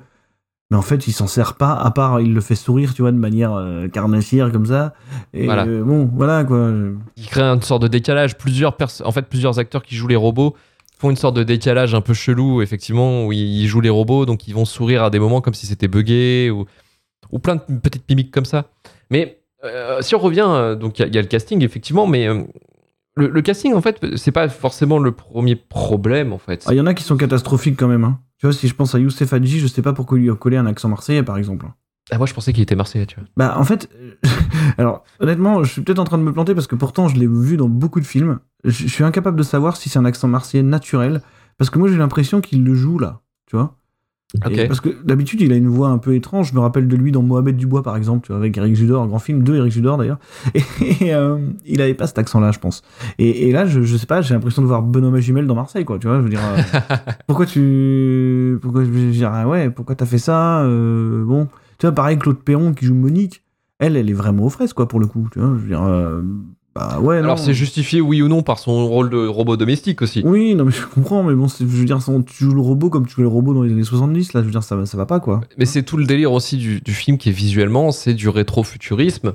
[0.71, 3.11] Mais en fait, il s'en sert pas, à part il le fait sourire, tu vois,
[3.11, 4.95] de manière euh, carnassière, comme ça.
[5.35, 5.65] Et Voilà.
[5.67, 6.71] euh, bon, voilà, quoi.
[7.17, 8.39] Il crée une sorte de décalage.
[8.39, 10.55] Plusieurs en fait, plusieurs acteurs qui jouent les robots
[10.99, 14.47] font une sorte de décalage un peu chelou, effectivement, où ils jouent les robots, donc
[14.47, 16.67] ils vont sourire à des moments comme si c'était buggé ou,
[17.33, 18.67] ou plein de petites mimiques comme ça.
[19.11, 21.65] Mais euh, si on revient, euh, donc il y, a- il y a le casting,
[21.65, 22.29] effectivement, mais
[23.17, 26.65] le, le casting, en fait, c'est pas forcément le premier problème, en fait.
[26.69, 28.05] Ah, Il y en a qui sont catastrophiques quand même.
[28.05, 28.21] Hein.
[28.41, 30.35] Tu vois, si je pense à Youssef Hadji, je sais pas pourquoi il lui a
[30.35, 31.67] collé un accent marseillais, par exemple.
[32.11, 33.29] Ah, moi, je pensais qu'il était marseillais, tu vois.
[33.37, 33.91] Bah, en fait,
[34.79, 37.27] alors, honnêtement, je suis peut-être en train de me planter parce que pourtant, je l'ai
[37.27, 38.41] vu dans beaucoup de films.
[38.65, 41.21] Je, je suis incapable de savoir si c'est un accent marseillais naturel
[41.59, 43.77] parce que moi, j'ai l'impression qu'il le joue là, tu vois.
[44.39, 46.51] Parce que d'habitude, il a une voix un peu étrange.
[46.51, 49.03] Je me rappelle de lui dans Mohamed Dubois, par exemple, tu vois, avec Eric Judor,
[49.03, 50.19] un grand film de Eric Judor d'ailleurs.
[50.55, 50.63] Et,
[51.05, 52.83] et, euh, il avait pas cet accent-là, je pense.
[53.19, 55.85] Et, et là, je, je sais pas, j'ai l'impression de voir Benoît Magimel dans Marseille,
[55.85, 55.99] quoi.
[55.99, 59.95] Tu vois, je veux dire, euh, pourquoi tu, pourquoi je veux dire, ah ouais, pourquoi
[59.95, 63.43] t'as fait ça euh, Bon, tu vois, pareil, Claude Perron qui joue Monique,
[63.79, 65.29] elle, elle est vraiment aux fraises, quoi, pour le coup.
[65.33, 65.83] Tu vois, je veux dire,
[66.75, 67.19] bah ouais.
[67.19, 70.23] Alors, c'est justifié, oui ou non, par son rôle de robot domestique aussi.
[70.25, 73.07] Oui, non, mais je comprends, mais bon, je veux dire, tu joues le robot comme
[73.07, 74.97] tu jouais le robot dans les années 70, là, je veux dire, ça, va- ça
[74.97, 75.41] va pas, quoi.
[75.59, 79.33] Mais c'est tout le délire aussi du, du film qui est visuellement, c'est du rétrofuturisme.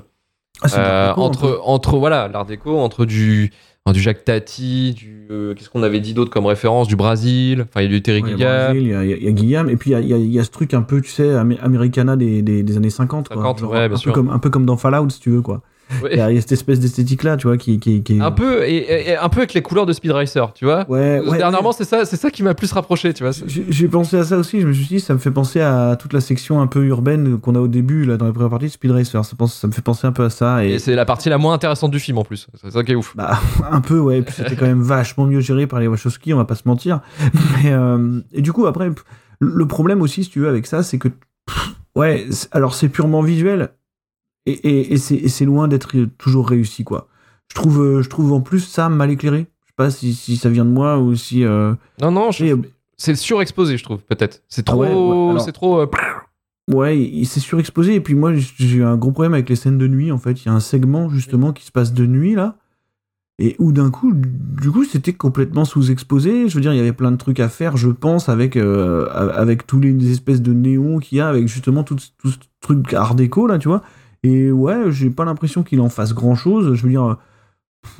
[0.62, 3.50] Ah, c'est Euh, en entre, entre voilà l'art déco, entre du,
[3.92, 7.82] du Jacques Tati, du euh, qu'est-ce qu'on avait dit d'autre comme référence, du Brésil, enfin
[7.82, 9.68] il y a du Terry Ouais, Brésil, il y y a- il y a Guillaume,
[9.68, 12.62] et puis il y a, y ce truc un peu, tu sais, Americana des, des,
[12.62, 13.28] des années 50.
[13.28, 13.36] Quoi.
[13.36, 14.12] 50, Genre, ouais, un, peu.
[14.12, 15.60] Comme, un peu comme dans Fallout, si tu veux, quoi.
[16.02, 16.10] Ouais.
[16.12, 18.02] Il y, a, cette espèce d'esthétique-là, tu vois, qui, qui.
[18.20, 20.84] Un peu et, un peu avec les couleurs de Speed Racer, tu vois.
[20.90, 23.32] Ouais, ouais, Dernièrement, c'est ça, c'est ça qui m'a plus rapproché, tu vois.
[23.46, 26.12] J'ai pensé à ça aussi, je me suis dit, ça me fait penser à toute
[26.12, 28.70] la section un peu urbaine qu'on a au début, là, dans les premières parties de
[28.72, 29.24] Speed Racer.
[29.24, 30.64] Ça, pense- ça me fait penser un peu à ça.
[30.64, 32.48] Et, Et c'est la partie la moins intéressante du film en plus.
[32.60, 33.14] C'est ça qui est ouf.
[33.16, 33.38] Bah,
[33.70, 34.22] un peu, ouais.
[34.22, 37.00] Puis c'était quand même vachement mieux géré par les Wachowski, on va pas se mentir.
[37.62, 38.90] Mais, euh, et du coup, après,
[39.38, 43.22] le problème aussi, si tu veux, avec ça, c'est que, pff, ouais, alors c'est purement
[43.22, 43.70] visuel
[44.46, 47.08] et, et, et c'est loin d'être toujours réussi, quoi.
[47.48, 49.46] Je trouve, euh, je trouve en plus ça mal éclairé.
[49.64, 51.44] Je sais pas si, si ça vient de moi ou si.
[51.44, 52.56] euh, Non non, je- euh,
[52.96, 54.42] c'est surexposé, je trouve peut-être.
[54.48, 55.80] C'est Ah trop, ouais, ouais, alors- c'est trop.
[55.80, 55.86] euh,
[56.72, 57.94] Ouais, il s'est surexposé.
[57.94, 60.10] Et puis moi, j'ai eu un gros problème avec les scènes de nuit.
[60.10, 62.56] En fait, il y a un segment justement qui se passe de nuit là,
[63.38, 66.48] et où d'un coup, du coup, c'était complètement sous-exposé.
[66.48, 69.08] Je veux dire, il y avait plein de trucs à faire, je pense, avec euh,
[69.12, 72.38] avec tous les espèces de néons qu'il y a, avec justement tout, ce- tout ce
[72.60, 73.82] truc art déco là, tu vois.
[74.22, 76.74] Et ouais, j'ai pas l'impression qu'il en fasse grand chose.
[76.74, 77.16] Je veux dire,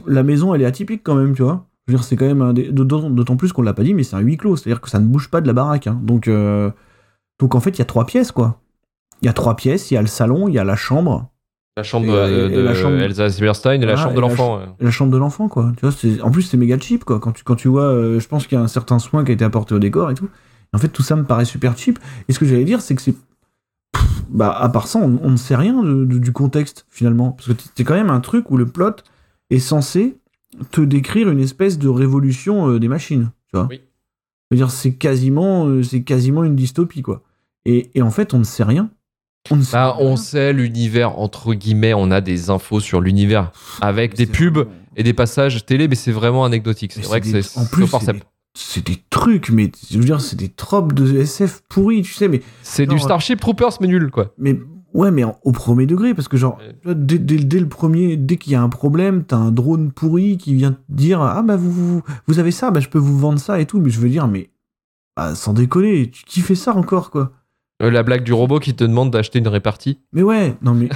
[0.07, 1.67] la maison, elle est atypique quand même, tu vois.
[1.87, 2.71] Je veux dire, c'est quand même un des...
[2.73, 5.07] d'autant plus qu'on l'a pas dit, mais c'est un huis clos, c'est-à-dire que ça ne
[5.07, 5.87] bouge pas de la baraque.
[5.87, 6.01] hein.
[6.03, 6.71] Donc euh,
[7.39, 8.61] donc en fait, il y a trois pièces, quoi.
[9.23, 11.31] Il y a trois pièces, il y a le salon, il y a la chambre,
[11.77, 14.27] La chambre Et, de, euh, et la chambre- Elsa Silverstein et la chambre de la
[14.29, 14.57] l'enfant.
[14.59, 14.65] ouais.
[14.81, 15.73] et la chambre de l'enfant, quoi.
[15.77, 15.95] Tu vois,
[16.27, 17.21] en plus c'est méga cheap, quoi.
[17.21, 19.31] Quand tu quand tu vois, euh, je pense qu'il y a un certain soin qui
[19.31, 20.29] a été apporté au décor et tout.
[20.73, 21.99] En fait, tout ça me paraît super cheap.
[22.29, 23.15] Et ce que j'allais dire, c'est que c'est
[23.97, 27.33] Pff, bah à part ça, on, on ne sait rien de- de- du contexte finalement,
[27.33, 28.97] parce que c'est quand même un truc où le plot
[29.51, 30.17] est censé
[30.71, 33.67] te décrire une espèce de révolution euh, des machines, tu vois.
[33.71, 33.81] Oui.
[34.51, 37.23] Je veux dire, c'est quasiment, euh, c'est quasiment une dystopie, quoi.
[37.65, 38.91] Et, et en fait, on ne sait rien.
[39.51, 43.53] On ne sait Bah, on sait l'univers, entre guillemets, on a des infos sur l'univers
[43.81, 46.93] avec des pubs vraiment- et des passages télé, mais c'est vraiment anecdotique.
[46.93, 47.87] C'est vrai que c'est en plus,
[48.59, 52.29] c'est des, trucs, mais je veux dire, c'est des tropes de SF pourris, tu sais,
[52.29, 54.33] mais, C'est du Starship Troopers, mais nul, quoi.
[54.39, 54.59] mais
[54.95, 56.95] ouais, mais en- au premier degré, parce que genre, Ouais.
[56.95, 60.39] dès, dès- dès le premier, dès qu'il y a un problème, t'as un drone pourri
[60.39, 63.19] qui vient te dire, ah bah vous, vous, vous avez ça, bah je peux vous
[63.19, 64.51] vendre ça et tout, mais je veux dire, mais
[65.17, 67.33] bah, sans déconner, tu- qui fait ça encore, quoi?
[67.83, 69.99] Euh, la blague du robot qui te demande d'acheter une répartie.
[70.13, 70.89] Mais ouais, non mais.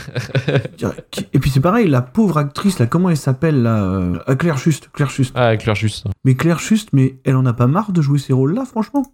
[1.32, 4.56] et puis c'est pareil, la pauvre actrice, là, comment elle s'appelle, là euh, ah, Claire
[4.56, 5.32] Juste, Claire Juste.
[5.36, 6.06] Ah, Claire Juste.
[6.24, 9.04] Mais Claire Juste, mais elle en a pas marre de jouer ces rôles-là, franchement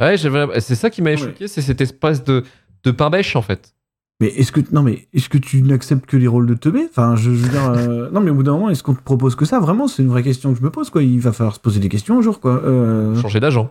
[0.00, 1.22] Ouais, c'est ça qui m'avait Ouais.
[1.28, 2.44] choqué, c'est cette espèce de,
[2.84, 3.72] de pain bêche, en fait.
[4.20, 6.86] Mais est-ce que non mais est-ce que tu n'acceptes que les rôles de teubé?
[6.88, 9.02] Enfin, je, je veux dire, euh, non mais au bout d'un moment, est-ce qu'on te
[9.02, 9.60] propose que ça?
[9.60, 11.02] Vraiment, c'est une vraie question que je me pose quoi.
[11.02, 12.62] Il va falloir se poser des questions un jour quoi.
[12.64, 13.70] Euh, Changer d'agent.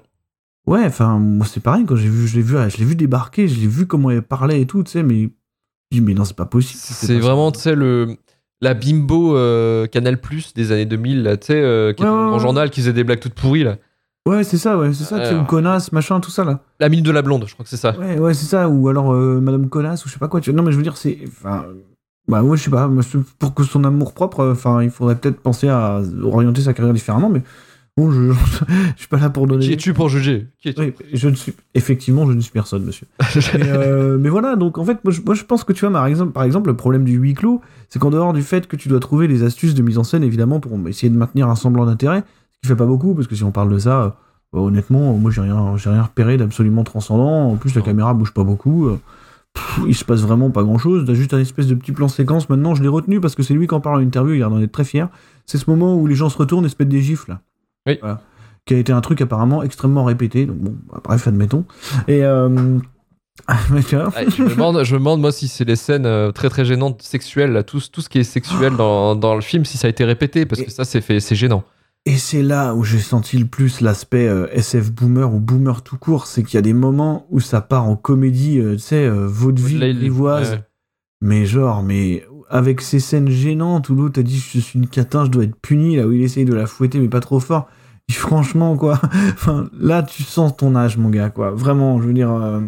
[0.67, 3.47] Ouais, enfin moi c'est pareil quand j'ai vu, je l'ai vu, je l'ai vu débarquer,
[3.47, 5.29] je l'ai vu comment elle parlait et tout, tu sais, mais
[5.93, 6.79] mais non c'est pas possible.
[6.81, 8.17] C'est vraiment, tu sais, le.
[8.61, 12.15] La bimbo euh, Canal Plus des années 2000, là, tu sais, euh, qui Ouais, était
[12.15, 12.39] ouais, dans mon ouais.
[12.39, 13.77] journal, qui faisait des blagues toutes pourries, là.
[14.27, 16.61] Ouais, c'est ça, ouais, c'est ça, tu sais, Euh, une connasse, machin, tout ça là.
[16.79, 17.95] La minute de la blonde, je crois que c'est ça.
[17.99, 20.39] Ouais, ouais, c'est ça, ou alors euh, Madame Connasse, ou je sais pas quoi.
[20.41, 20.51] Tu...
[20.53, 21.19] Non, mais je veux dire, c'est.
[21.27, 21.65] Enfin.
[22.27, 22.89] Bah, ouais, je sais pas.
[23.39, 26.93] Pour que son amour propre, euh, enfin, il faudrait peut-être penser à orienter sa carrière
[26.93, 27.43] différemment, mais
[27.97, 28.31] bon, je,
[28.95, 29.65] je suis pas là pour donner.
[29.65, 30.47] Qui es-tu pour juger?
[30.59, 30.81] Qui es-tu?
[30.81, 31.53] Oui, je ne suis.
[31.73, 33.07] Effectivement, je ne suis personne, monsieur.
[33.53, 35.93] mais, euh, mais voilà, donc en fait, moi je, moi, je pense que tu vois,
[35.93, 38.75] par exemple, par exemple, le problème du huis clos, c'est qu'en dehors du fait que
[38.75, 41.55] tu dois trouver des astuces de mise en scène, évidemment, pour essayer de maintenir un
[41.55, 44.09] semblant d'intérêt, ce qui fait pas beaucoup, parce que si on parle de ça, euh,
[44.53, 47.49] bah, honnêtement, moi j'ai rien, j'ai rien repéré d'absolument transcendant.
[47.51, 48.87] En plus, la caméra bouge pas beaucoup.
[48.87, 48.99] euh,
[49.53, 51.03] pff, il se passe vraiment pas grand chose.
[51.05, 52.49] T'as juste un espèce de petit plan séquence.
[52.49, 54.33] Maintenant, je l'ai retenu parce que c'est lui qui en parle en interview.
[54.33, 55.09] Il d'en être très fier.
[55.45, 57.31] C'est ce moment où les gens se retournent et se mettent des gifles.
[57.31, 57.41] Là.
[57.87, 57.97] Oui.
[58.01, 58.21] Voilà.
[58.65, 60.45] Qui a été un truc apparemment extrêmement répété.
[60.45, 61.65] Donc bon, bah, bref, admettons.
[62.07, 62.79] Et euh...
[63.47, 63.73] Ah, je,
[64.43, 67.51] me demande, je me demande, moi, si c'est les scènes euh, très très gênantes sexuelles,
[67.51, 70.05] là, tout, tout ce qui est sexuel dans, dans le film, si ça a été
[70.05, 71.63] répété, parce Et- que ça, c'est fait- c'est gênant.
[72.05, 75.97] Et c'est là où j'ai senti le plus l'aspect euh, SF boomer ou boomer tout
[75.97, 79.05] court, c'est qu'il y a des moments où ça part en comédie, euh, tu sais,
[79.05, 80.63] euh, vaudeville ouais.
[81.21, 82.23] mais genre, mais
[82.55, 85.57] avec ces scènes gênantes où l'autre a dit je suis une catin, je dois être
[85.57, 87.67] puni, là où il essaye de la fouetter mais pas trop fort.
[88.07, 91.51] Et franchement, quoi, enfin, là tu sens ton âge, mon gars, quoi.
[91.51, 92.61] Vraiment, je veux dire, euh,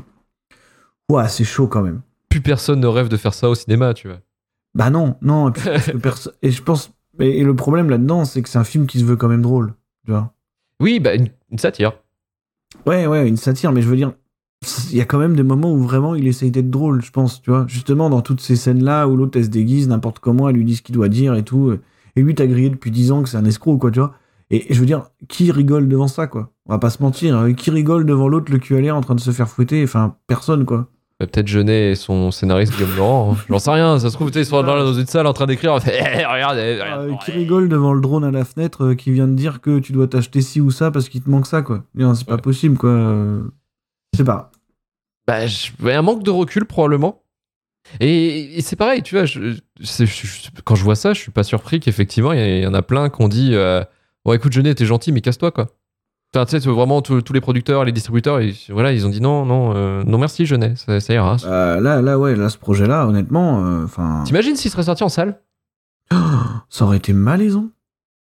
[1.10, 2.02] ouais, c'est chaud quand même.
[2.28, 4.20] Plus personne ne rêve de faire ça au cinéma, tu vois.
[4.76, 5.62] Bah non, non, et, puis,
[6.44, 9.16] je pense, et, et le problème là-dedans, c'est que c'est un film qui se veut
[9.16, 9.74] quand même drôle,
[10.06, 10.34] tu vois.
[10.82, 11.94] Oui, bah, une, une satire.
[12.86, 14.12] Ouais, ouais, une satire, mais je veux dire,
[14.92, 17.42] il y a quand même des moments où vraiment il essaye d'être drôle, je pense,
[17.42, 17.66] tu vois.
[17.68, 20.76] Justement, dans toutes ces scènes-là où l'autre elle se déguise n'importe comment, elle lui dit
[20.76, 21.74] ce qu'il doit dire et tout.
[22.16, 24.14] Et lui, t'as grillé depuis 10 ans que c'est un escroc, quoi, tu vois.
[24.50, 26.52] Et, et je veux dire, qui rigole devant ça, quoi?
[26.68, 27.38] On va pas se mentir.
[27.38, 29.84] euh, Qui rigole devant l'autre, le cul à l'air, en train de se faire fouetter?
[29.84, 30.88] Enfin, personne, quoi.
[31.20, 33.34] Bah, Peut-être Jeunet et son scénariste Guillaume Laurent.
[33.34, 33.38] hein.
[33.50, 35.78] J'en sais rien, ça se trouve, ils sont dans, une salle en train d'écrire.
[35.86, 39.34] Eh, regarde, Euh, qui rigole devant le drone à la fenêtre euh, qui vient de
[39.34, 41.84] dire que tu dois t'acheter ci ou ça parce qu'il te manque ça, quoi.
[41.96, 42.92] Non, c'est pas possible, quoi.
[42.92, 44.52] Je sais pas.
[45.28, 45.40] Bah,
[45.84, 47.22] ouais, un manque de recul, probablement.
[48.00, 51.20] Et, et c'est pareil, tu vois, je- c'est- je- je- quand je vois ça, je
[51.22, 53.82] suis pas surpris qu'effectivement, il y, en a plein qui ont dit euh,
[54.26, 55.68] Bon, écoute, Jeunet, t'es gentil, mais casse-toi, quoi.
[56.36, 59.46] Enfin, tu sais, vraiment tous les producteurs, les distributeurs, ils, voilà, ils ont dit non,
[59.46, 61.38] non, euh, non, merci, Jeunet, ça, ça ira.
[61.46, 64.24] Euh, là, là, ouais, là, ce projet-là, honnêtement, euh, enfin.
[64.26, 65.40] T'imagines s'il serait sorti en salle?
[66.70, 67.70] Ça aurait été malaisant.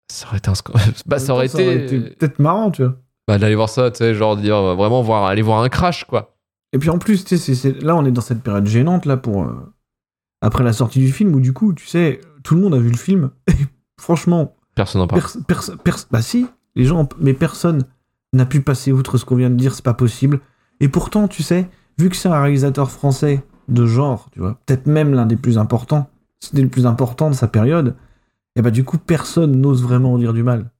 [0.08, 0.54] Ça aurait été un
[1.06, 2.94] bah, ça aurait été, peut-être marrant, tu vois.
[3.26, 6.35] bah, d'aller voir ça, tu sais, genre dire vraiment voir, aller voir un crash, quoi.
[6.72, 9.44] Et puis en plus, tu sais, là, on est dans cette période gênante, là, pour.
[9.44, 9.52] euh,
[10.42, 12.90] après la sortie du film, où du coup, tu sais, tout le monde a vu
[12.90, 13.30] le film.
[13.48, 13.54] Et
[14.00, 15.22] franchement, Personne n'en parle.
[15.22, 17.84] pers- pers- pers- bah si, les gens, mais personne
[18.34, 20.40] n'a pu passer outre ce qu'on vient de dire, c'est pas possible.
[20.80, 24.86] Et pourtant, tu sais, vu que c'est un réalisateur français de genre, tu vois, peut-être
[24.86, 27.96] même l'un des plus importants, c'était le plus important de sa période,
[28.56, 30.70] et bah du coup, personne n'ose vraiment en dire du mal.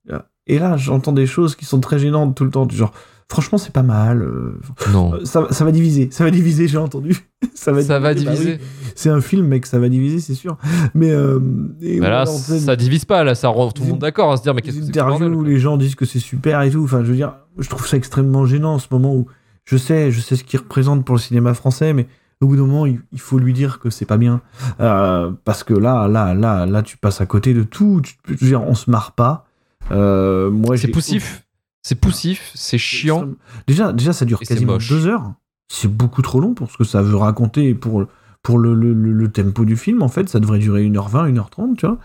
[0.48, 2.92] Et là, j'entends des choses qui sont très gênantes tout le temps, du genre,
[3.30, 4.22] franchement, c'est pas mal.
[4.22, 4.60] euh,
[4.92, 5.14] Non.
[5.14, 7.16] euh, ça, ça va diviser, ça va diviser, j'ai entendu.
[7.54, 8.24] ça va Ça va bah oui.
[8.26, 8.58] diviser.
[8.94, 10.56] C'est un film, mec, ça va diviser, c'est sûr.
[10.94, 11.38] Mais, euh,
[11.80, 14.36] et Mais là, voilà, ça divise pas, là, ça rend tout le monde d'accord à
[14.36, 16.84] se dire, mais qu'est-ce que c'est où les gens disent que c'est super et tout.
[16.84, 19.26] Enfin, je veux dire, je trouve ça extrêmement gênant en ce moment où
[19.64, 22.06] je sais, je sais ce qu'il représente pour le cinéma français, mais
[22.40, 24.40] au bout d'un moment, il, il faut lui dire que c'est pas bien.
[24.80, 28.00] Euh, parce que là, là, là, là, tu passes à côté de tout.
[28.02, 29.46] Tu- je veux dire, on se marre pas.
[29.90, 31.45] Euh, moi, C'est poussif.
[31.88, 33.28] C'est poussif, c'est chiant.
[33.68, 35.32] Déjà, déjà, ça dure quasiment deux heures.
[35.68, 38.06] C'est beaucoup trop long pour ce que ça veut raconter et pour,
[38.42, 40.02] pour le, le- le- tempo du film.
[40.02, 41.98] En fait, ça devrait durer 1h20, 1h30, tu vois.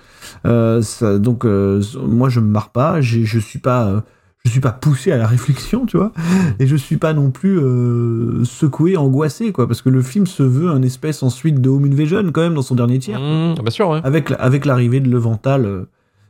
[0.45, 3.01] Euh, ça- donc, euh, moi, je me marre pas.
[3.01, 3.87] Je suis pas.
[3.87, 4.01] euh,
[4.45, 6.11] je suis pas poussé à la réflexion, tu vois,
[6.59, 10.41] et je suis pas non plus euh, secoué, angoissé, quoi, parce que le film se
[10.43, 13.69] veut un espèce ensuite de home invasion quand même dans son dernier tiers, Mmh, bien
[13.69, 14.01] sûr, ouais.
[14.03, 15.85] avec avec l'arrivée de Leventhal euh,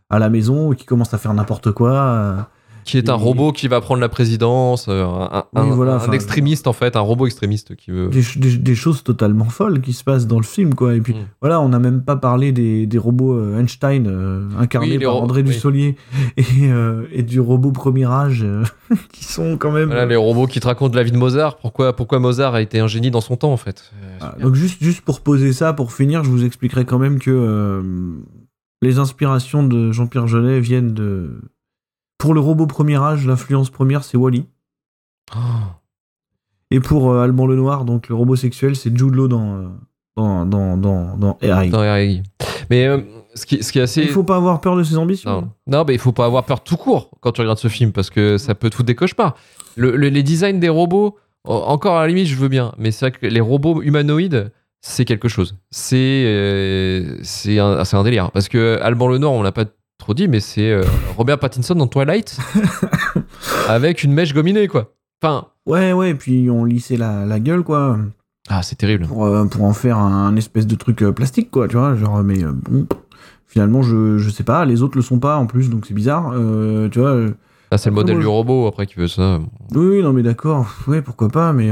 [0.09, 2.49] à la maison qui commence à faire n'importe quoi.
[2.83, 5.95] Qui est un robot qui va prendre la présidence, euh, un, un- Oui, voilà, un
[5.97, 8.07] enfin, extrémiste en fait, un robot extrémiste qui veut.
[8.09, 10.95] des, ch- des- des choses totalement folles qui se passent dans le film, quoi.
[10.95, 11.25] Et puis Mm.
[11.41, 15.15] voilà, on n'a même pas parlé des, des robots euh, Einstein euh, incarnés Oui, par
[15.17, 15.47] André oui.
[15.49, 15.95] Dussolier
[16.37, 18.45] et, euh, et du robot premier âge
[19.13, 19.87] qui sont quand même.
[19.87, 21.57] Voilà, les robots qui te racontent la vie de Mozart.
[21.57, 24.81] Pourquoi, pourquoi Mozart a été un génie dans son temps en fait Ah, donc juste,
[24.83, 28.13] juste pour poser ça, pour finir, je vous expliquerai quand même que
[28.81, 31.41] les inspirations de Jean-Pierre Jeunet viennent de...
[32.21, 34.45] Pour le robot premier âge, l'influence première, c'est Wally.
[35.35, 35.39] Oh.
[36.69, 39.67] Et pour euh, Alban Lenoir, donc le robot sexuel, c'est Jude Law dans, euh,
[40.15, 42.21] dans, dans, dans, dans R.I.
[42.69, 42.99] Mais euh,
[43.33, 44.03] ce, qui, ce qui est assez.
[44.03, 45.29] Il faut pas avoir peur de ses ambitions.
[45.41, 47.91] Non, non mais il faut pas avoir peur tout court quand tu regardes ce film
[47.91, 49.35] parce que ça peut te foutre des cauchemars.
[49.75, 52.91] Le, le- les designs des robots, en- encore à la limite, je veux bien, mais
[52.91, 55.57] c'est vrai que les robots humanoïdes, c'est quelque chose.
[55.71, 58.31] C'est euh, c'est un, c'est un délire.
[58.31, 59.65] Parce que Alban Lenoir, on l'a pas
[60.01, 60.83] trop dit, mais c'est euh,
[61.15, 62.37] Robert Pattinson dans Twilight
[63.69, 64.93] avec une mèche gominée, quoi.
[65.21, 67.99] Enfin, Ouais, ouais, et puis on lissait la, la gueule, quoi,
[68.49, 69.05] ah, c'est terrible.
[69.05, 72.23] pour, euh, pour en faire un, espèce de truc euh, plastique, quoi, tu vois, genre,
[72.23, 72.87] mais euh, bon,
[73.45, 76.33] finalement, je, je sais pas, les autres le sont pas en plus, donc c'est bizarre,
[76.91, 77.15] tu vois.
[77.71, 79.39] Là, c'est le modèle moi, du robot après qui veut ça.
[79.75, 81.69] Oui, non, mais d'accord, ouais, pourquoi pas, mais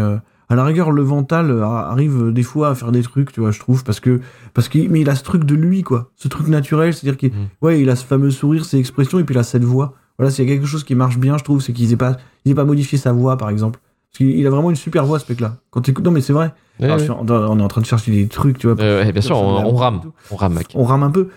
[0.49, 3.39] à la rigueur, le Vental euh, arrive euh, des fois à faire des trucs, tu
[3.39, 4.19] vois, je trouve, parce que,
[4.53, 7.29] parce qu'il, mais il a ce truc de lui, quoi, ce truc naturel, c'est-à-dire qu'il,
[7.31, 7.47] Mm.
[7.61, 9.93] ouais, il a ce fameux sourire, ses expressions, et puis il a cette voix.
[10.17, 12.17] Voilà, s'il y a quelque chose qui marche bien, je trouve, c'est qu'il n'ait pas,
[12.45, 13.79] il ait pas modifié sa voix, par exemple.
[14.11, 15.57] Parce qu'il il a vraiment une super voix, ce mec-là.
[15.69, 16.51] Quand t'écoutes- non, mais c'est vrai.
[16.79, 16.99] Ouais, Alors, ouais.
[16.99, 18.75] je suis en- on est en train de chercher des trucs, tu vois.
[18.81, 20.01] Euh, ouais, bien sûr, on, rame.
[20.31, 20.67] On rame, mec.
[20.73, 21.27] On rame un peu.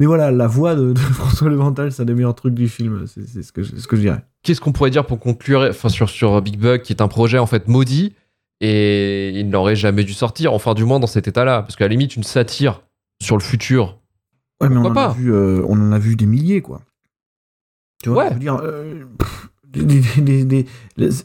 [0.00, 3.04] Mais voilà, la voix de, de François Levental, c'est un des meilleurs trucs du film.
[3.06, 4.24] C'est ce que, je- ce que je dirais.
[4.42, 7.38] qu'est-ce qu'on pourrait dire pour conclure enfin, sur, sur Big Bug, qui est un projet
[7.38, 8.12] en fait maudit,
[8.60, 11.88] et il n'aurait jamais dû sortir, enfin du moins dans cet état-là, parce qu'à la
[11.88, 12.82] limite, une satire
[13.22, 13.98] sur le futur.
[14.62, 16.62] Ouais, mais on en, Pourquoi a pas vu, euh, on en a vu des milliers,
[16.62, 16.80] quoi.
[18.02, 18.28] Tu vois, Ouais.
[18.30, 20.66] je veux dire, euh, pff, des- des- des- des-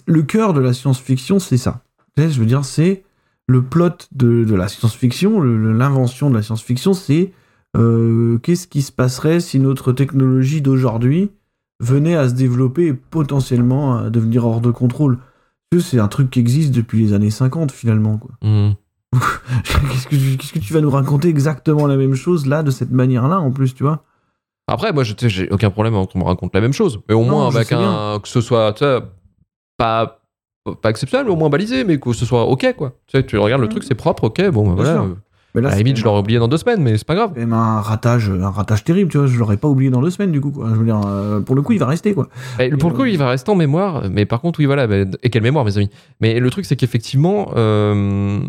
[0.05, 1.81] le- cœur de la science-fiction, c'est ça.
[2.17, 3.03] Je veux dire, c'est
[3.47, 7.31] le plot de, de la science-fiction, l'invention de la science-fiction, c'est
[7.77, 11.31] euh, qu'est-ce qui se passerait si notre technologie d'aujourd'hui
[11.79, 15.19] venait à se développer et potentiellement à devenir hors de contrôle.
[15.79, 18.17] C'est un truc qui existe depuis les années 50, finalement.
[18.17, 18.31] Quoi.
[18.41, 18.71] Hmm.
[19.63, 22.71] Qu'est-ce que, tu- qu'est-ce que tu vas nous raconter exactement la même chose là, de
[22.71, 24.03] cette manière-là, en plus, tu vois?
[24.67, 27.31] Après, moi, je- j'ai aucun problème qu'on me raconte la même chose, mais au Non,
[27.31, 28.19] moins avec un.
[28.19, 28.75] que ce soit,
[29.77, 30.17] pas.
[30.81, 32.93] Pas exceptionnel, mais au moins balisé, mais que ce soit ok, quoi.
[33.07, 34.93] Tu sais, tu regardes le truc, c'est propre, ok, bon, bah, voilà.
[34.93, 35.17] sûr.
[35.53, 37.31] Mais là, à la limite, je l'aurais oublié dans deux semaines, mais c'est pas grave.
[37.35, 39.27] même un ratage, un ratage terrible, tu vois.
[39.27, 40.51] Je l'aurais pas oublié dans deux semaines, du coup.
[40.51, 40.69] Quoi.
[40.69, 42.29] Je veux dire, euh, pour le coup, il va rester, quoi.
[42.59, 44.87] Et pour le coup, il va rester en mémoire, mais par contre, oui, voilà.
[44.87, 45.89] bah, et quelle mémoire, mes amis?
[46.21, 48.39] Mais le truc, c'est qu'effectivement, euh,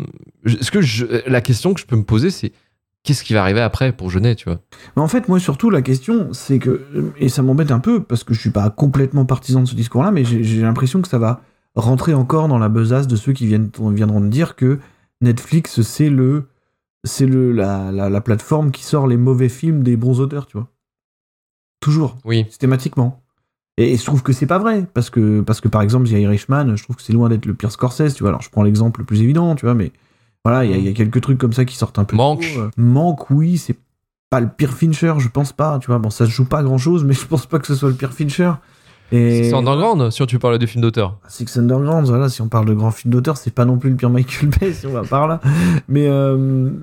[0.61, 2.51] ce que je- la question que je peux me poser, c'est
[3.03, 4.59] qu'est-ce qui va arriver après pour Genet, tu vois?
[4.95, 6.85] Mais en fait, moi, surtout, la question, c'est que,
[7.19, 10.11] et ça m'embête un peu, parce que je suis pas complètement partisan de ce discours-là,
[10.11, 11.41] mais j'ai j'ai l'impression que ça va
[11.75, 14.79] rentrer encore dans la besace de ceux qui viennent, viendront de dire que
[15.21, 16.45] Netflix, c'est le,
[17.03, 20.57] c'est le, la, la, la plateforme qui sort les mauvais films des bons auteurs, tu
[20.57, 20.67] vois.
[21.79, 22.17] Toujours.
[22.25, 22.45] Oui.
[22.49, 23.21] systématiquement.
[23.77, 26.11] Et, et je trouve que c'est pas vrai, parce que, parce que par exemple, The
[26.13, 28.29] Irishman, je trouve que c'est loin d'être le pire Scorsese, tu vois.
[28.29, 29.91] Alors je prends l'exemple le plus évident, tu vois, mais
[30.45, 32.15] voilà, il y a- y, a quelques trucs comme ça qui sortent un peu.
[32.15, 32.41] Manque.
[32.57, 32.69] euh.
[32.77, 33.77] Manque, oui, c'est
[34.29, 35.99] pas le pire Fincher, je pense pas, tu vois.
[35.99, 37.95] Bon, ça se joue pas grand chose, mais je pense pas que ce soit le
[37.95, 38.51] pire Fincher.
[39.15, 41.19] Et C'est underground si tu parles de films d'auteur.
[41.27, 43.95] Six Underground, voilà, si on parle de grands films d'auteur, c'est pas non plus le
[43.95, 45.39] pire Michael Bay, si on va par là.
[45.87, 46.35] Mais, euh,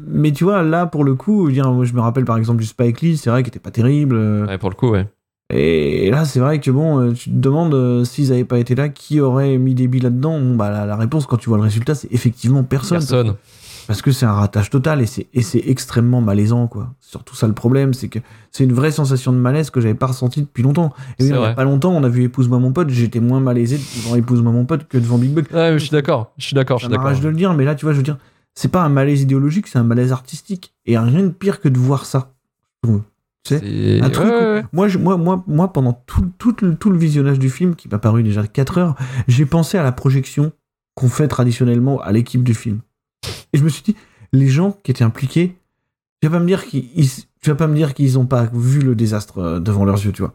[0.07, 2.61] mais tu vois, là, pour le coup, je, dire, moi, je me rappelle par exemple
[2.61, 4.15] du Spike Lee, c'est vrai qu'il était pas terrible.
[4.17, 5.07] euh, Ouais, pour le coup, ouais.
[5.53, 8.77] et là, c'est vrai que bon, euh, tu te demandes euh, s'ils avaient pas été
[8.77, 10.39] là, qui aurait mis des billes là-dedans?
[10.39, 12.99] Bon, bah, la, la réponse, quand tu vois le résultat, c'est effectivement personne.
[12.99, 13.27] Personne.
[13.27, 13.39] Parce
[14.03, 16.95] que c'est un ratage total et c'est, et c'est extrêmement malaisant, quoi.
[17.01, 18.19] C'est surtout ça le problème, c'est que
[18.53, 20.93] c'est une vraie sensation de malaise que j'avais pas ressentie depuis longtemps.
[21.19, 23.79] Et il y a pas longtemps, on a vu Épouse-moi mon pote, j'étais moins malaisé
[23.79, 25.51] devant Épouse-moi mon pote que devant Big Buck.
[25.53, 26.33] Ouais, mais je suis d'accord.
[26.39, 26.79] Je suis d'accord.
[26.79, 27.19] Je suis d'accord.
[27.19, 28.19] de le dire, mais là, tu vois, je veux dire,
[28.55, 30.73] c'est pas un malaise idéologique, c'est un malaise artistique.
[30.87, 32.33] Et rien de pire que de voir ça.
[33.43, 34.65] Tu sais un truc ouais, où- ouais, ouais.
[34.73, 37.89] moi, je- moi, moi, moi, pendant tout, tout, le, tout le visionnage du film, qui
[37.89, 38.95] m'a paru déjà 4 heures,
[39.29, 40.53] j'ai pensé à la projection
[40.95, 42.81] qu'on fait traditionnellement à l'équipe du film.
[43.53, 43.97] Et je me suis dit,
[44.33, 45.57] les gens qui étaient impliqués,
[46.21, 47.11] tu vas pas me dire qu'ils, ils-
[47.43, 50.13] tu vas pas me dire qu'ils ont pas vu le désastre euh, devant leurs yeux,
[50.13, 50.35] tu vois.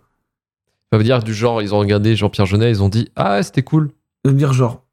[0.92, 3.64] Ça veut dire du genre, ils ont regardé Jean-Pierre Jeunet, ils ont dit Ah, c'était
[3.64, 3.92] cool.
[4.24, 4.84] De me dire genre,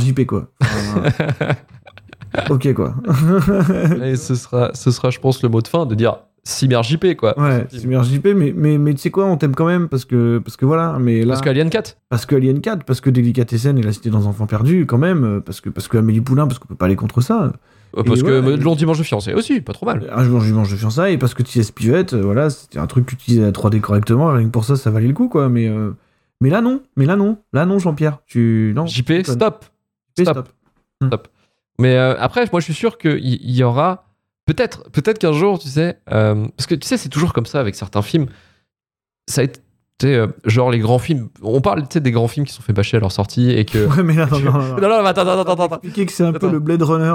[0.00, 0.50] JP, quoi.
[0.62, 1.02] Enfin,
[2.50, 2.94] ok, quoi.
[4.02, 7.16] Et ce sera, ce sera, je pense, le mot de fin de dire Cyber JP,
[7.16, 7.38] quoi.
[7.40, 10.04] Ouais, c'est bien JP, mais, mais, mais tu sais quoi, on t'aime quand même parce
[10.04, 10.98] que, parce que voilà.
[11.00, 14.10] Mais là, Parce qu'Alien 4 parce que Alien 4, parce que Délicatessen et la Cité
[14.10, 16.74] dans Enfants Perdus, quand même, euh, parce que, parce que Amélie Poulain, parce qu'on peut
[16.74, 17.52] pas aller contre ça.
[17.96, 20.06] euh, Parce Et que euh, Long Dimanche de fiancé aussi, pas trop mal.
[20.14, 21.70] Un jour, je mange de fiançailles, et parce que T.S.
[21.70, 24.90] Pivette, euh, voilà, c'était un truc utilisé à 3D correctement, rien que pour ça, ça
[24.90, 25.48] valait le coup, quoi.
[25.48, 25.92] Mais, euh,
[26.42, 28.18] mais là, non, mais là, non, là, non, Jean-Pierre.
[28.26, 28.74] Tu.
[28.76, 29.64] Non, JP, stop.
[30.18, 30.28] JP,
[31.06, 31.28] stop.
[31.78, 34.04] Mais euh, après, moi, je suis sûr qu'il y, y aura
[34.46, 37.60] peut-être, peut-être qu'un jour, tu sais, euh, parce que tu sais, c'est toujours comme ça
[37.60, 38.26] avec certains films.
[39.28, 39.60] Ça a été,
[40.04, 41.28] euh, genre les grands films.
[41.42, 43.64] On parle, tu sais, des grands films qui sont fait bâcher à leur sortie et
[43.64, 43.86] que.
[43.96, 44.76] Ouais, mais là, non, non, non.
[44.76, 45.74] non, non, attends, attends, attends, attends.
[45.76, 47.14] Expliquer que c'est un peu le Blade Runner.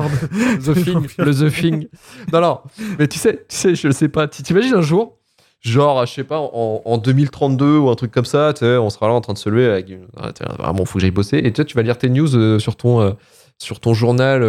[0.57, 1.87] de- The Thing, le The Thing.
[2.33, 2.59] Non, non,
[2.97, 4.27] mais tu sais, tu sais, je sais pas.
[4.27, 5.17] Tu t'imagines un jour,
[5.61, 8.89] genre, je sais pas, en, en 2032 ou un truc comme ça, tu sais, on
[8.89, 10.07] sera là en train de se lever avec une.
[10.17, 11.37] ah, Vraiment, faut que j'aille bosser.
[11.37, 13.15] Et tu sais, tu vas lire tes news euh, sur ton.
[13.61, 14.45] Sur ton journal euh,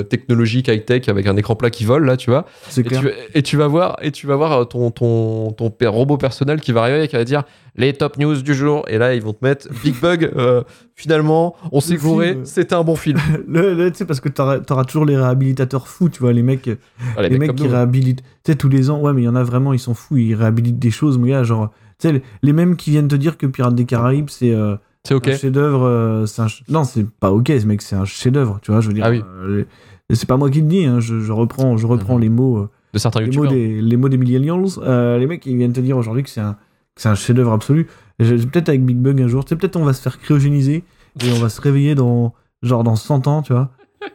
[0.00, 3.08] euh, technologique high-tech avec un écran plat qui vole là tu vois C'est et tu,
[3.34, 6.72] et tu vas voir et tu vas voir euh, ton ton ton robot personnel qui
[6.72, 7.44] va arriver et qui va dire
[7.76, 10.62] les top news du jour et là ils vont te mettre Big Bug euh,
[10.96, 14.58] finalement on s'est gouré c'était un bon film Le- le- tu sais, parce que t'auras
[14.58, 16.68] t'auras toujours les réhabilitateurs fous, tu vois, les mecs,
[17.16, 17.70] Ah, les les mecs qui nous.
[17.70, 18.22] réhabilitent.
[18.44, 20.16] Tu sais, tous les ans, ouais, mais il y en a vraiment, ils sont fous,
[20.16, 21.70] ils réhabilitent des choses, mon gars, genre.
[21.98, 24.76] Tu sais, les- les mêmes qui viennent te dire que Pirates des Caraïbes, c'est euh,
[25.06, 25.82] c'est ok un chef-d'œuvre.
[25.84, 28.94] euh, un Non, c'est pas ok, ce mec, c'est un chef-d'œuvre, tu vois, je veux
[28.94, 29.04] dire.
[29.06, 29.22] Ah oui.
[29.42, 29.64] euh,
[30.08, 32.20] les- c'est pas moi qui le dis, hein, je, je reprends, je reprends Mhm.
[32.22, 32.58] les mots.
[32.58, 35.72] euh, de certains les mots des, les mots des millennials, euh, les mecs ils viennent
[35.72, 36.56] te dire aujourd'hui que c'est un,
[37.04, 37.88] un chef-d'œuvre absolu.
[38.18, 40.84] Peut-être avec Big Bug un jour, tu sais, peut-être on va se faire cryogéniser
[41.24, 43.70] et on va se réveiller dans genre dans 100 ans, tu vois,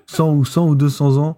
[0.07, 1.37] 100 ou 100 ou 200 ans.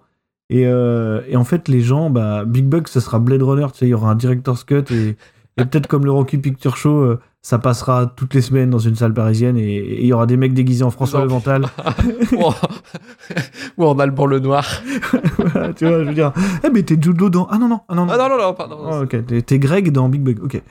[0.50, 3.78] Et, euh, et en fait, les gens, bah, Big Bug, ça sera Blade Runner, tu
[3.78, 5.16] sais, il y aura un director's cut et,
[5.56, 9.12] et peut-être comme le Rocky Picture Show, ça passera toutes les semaines dans une salle
[9.12, 11.66] parisienne et il y aura des mecs déguisés en François Levental.
[13.76, 14.64] ou en- Alban le Noir
[15.38, 16.32] Voilà, tu vois, je veux dire,
[16.64, 17.46] eh, mais t'es Law dans.
[17.50, 18.12] Ah non, non, ah non, non.
[18.12, 20.62] ah non non non pardon Oh, ok, t'es- Greg dans Big Bug, ok.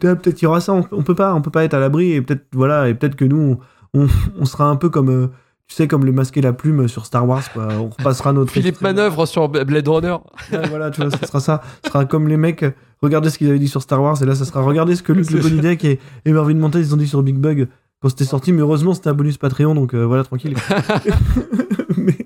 [0.00, 2.12] Peut-être il y aura ça, on, on peut pas, on peut pas être à l'abri
[2.12, 3.58] et peut-être voilà et peut-être que nous
[3.94, 4.06] on,
[4.38, 5.28] on sera un peu comme euh,
[5.68, 7.68] tu sais comme le masque et la plume sur Star Wars quoi.
[7.78, 10.16] On repassera notre Philippe Manœuvre sur Blade Runner
[10.52, 11.60] Ouais, voilà, tu vois, ça sera ça.
[11.84, 12.64] Ce sera comme les mecs.
[13.02, 15.12] Regardez ce qu'ils avaient dit sur Star Wars et là ça sera regardez ce que
[15.12, 17.68] Luc Le Bonidec et, et Marvin Montes ils ont dit sur Big Bug
[18.00, 18.52] quand c'était sorti.
[18.52, 20.56] Mais heureusement c'était un bonus Patreon donc euh, voilà tranquille.
[21.96, 22.16] mais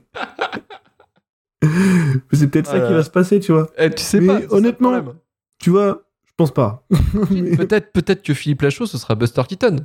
[2.32, 3.68] c'est peut-être ça qui va se passer, tu vois.
[3.76, 5.02] Eh, tu sais Mais pas honnêtement.
[5.58, 6.86] Tu vois, je pense pas.
[7.30, 9.84] Mais peut-être peut-être que Philippe Lachaud ce sera Buster Keaton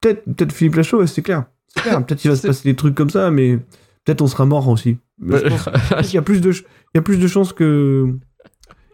[0.00, 1.44] peut-être, peut-être Philippe Lachaud, ouais, c'est clair.
[1.74, 3.56] Peut-être qu'il va se passer des trucs comme ça, mais
[4.04, 4.98] peut-être on sera mort aussi.
[5.20, 5.48] Mais je
[5.94, 6.62] pense qu'il y a plus de, il
[6.94, 8.06] y a plus de chances que,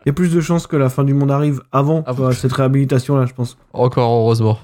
[0.05, 3.17] il y a plus de chances que la fin du monde arrive avant cette réhabilitation
[3.17, 3.57] là, je pense.
[3.73, 4.59] encore heureusement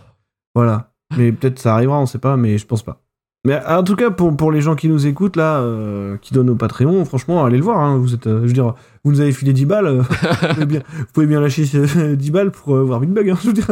[0.55, 0.93] Voilà.
[1.17, 3.01] Mais peut-être ça arrivera, on sait pas, mais je pense pas.
[3.47, 6.51] Mais en tout cas, pour, pour les gens qui nous écoutent là, euh, qui donnent
[6.51, 7.79] au Patreon, franchement, allez le voir.
[7.81, 7.97] hein.
[7.97, 9.87] Vous êtes, euh, je veux dire, vous nous avez filé 10 balles.
[9.87, 13.09] euh, vous, pouvez bien, vous pouvez bien lâcher euh, 10 balles pour euh, voir Big
[13.09, 13.31] Bug.
[13.31, 13.67] hein, je veux dire.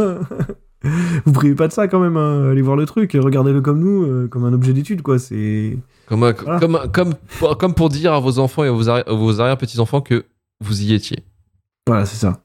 [1.25, 2.17] Vous privez pas de ça quand même.
[2.17, 2.51] hein.
[2.51, 5.19] Allez voir le truc, regardez-le comme nous, euh, comme un objet d'étude, quoi.
[5.19, 5.77] C'est.
[6.07, 6.59] Comme, Voilà.
[6.61, 9.41] comme, comme, pour, comme pour dire à vos enfants et à vos, arri- à vos
[9.41, 10.25] arrière-petits-enfants que
[10.65, 11.19] vous y étiez.
[11.87, 12.41] Voilà, c'est ça.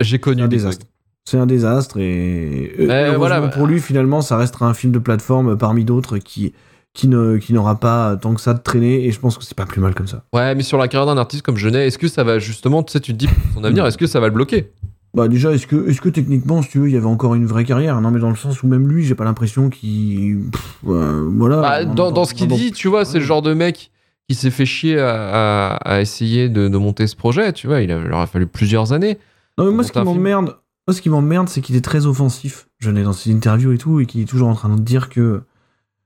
[0.00, 0.86] J'ai C'est connu un des désastre.
[1.28, 4.92] C'est un désastre et euh, Eh, voilà, bah- pour lui finalement ça restera un film
[4.92, 6.54] de plateforme parmi d'autres qui
[6.94, 9.54] qui ne qui n'aura pas tant que ça de traîner et je pense que c'est
[9.56, 10.24] pas plus mal comme ça.
[10.34, 12.92] Ouais, mais sur la carrière d'un artiste comme Genet, est-ce que ça va justement, tu
[12.92, 14.70] sais, tu te dis pour son avenir, est-ce que ça va le bloquer?
[15.14, 17.46] Bah déjà, est-ce que, est-ce que techniquement, si tu veux, il y avait encore une
[17.46, 18.00] vraie carrière?
[18.00, 20.50] Non, mais dans le sens où même lui, j'ai pas l'impression qu'il...
[20.52, 21.60] pff, euh, voilà.
[21.60, 23.90] Bah, dans, dans ce qu'il dit, tu vois, c'est le genre de mec
[24.28, 27.80] qui s'est fait chier à, à- à essayer de, de monter ce projet, tu vois,
[27.80, 29.18] il, a- il leur a fallu plusieurs années.
[29.56, 32.68] Non, mais moi, ce qui m'emmerde, moi, ce qui m'emmerde, c'est qu'il est très offensif.
[32.78, 35.08] Je l'ai dans ses interviews et tout, et qu'il est toujours en train de dire
[35.08, 35.42] que,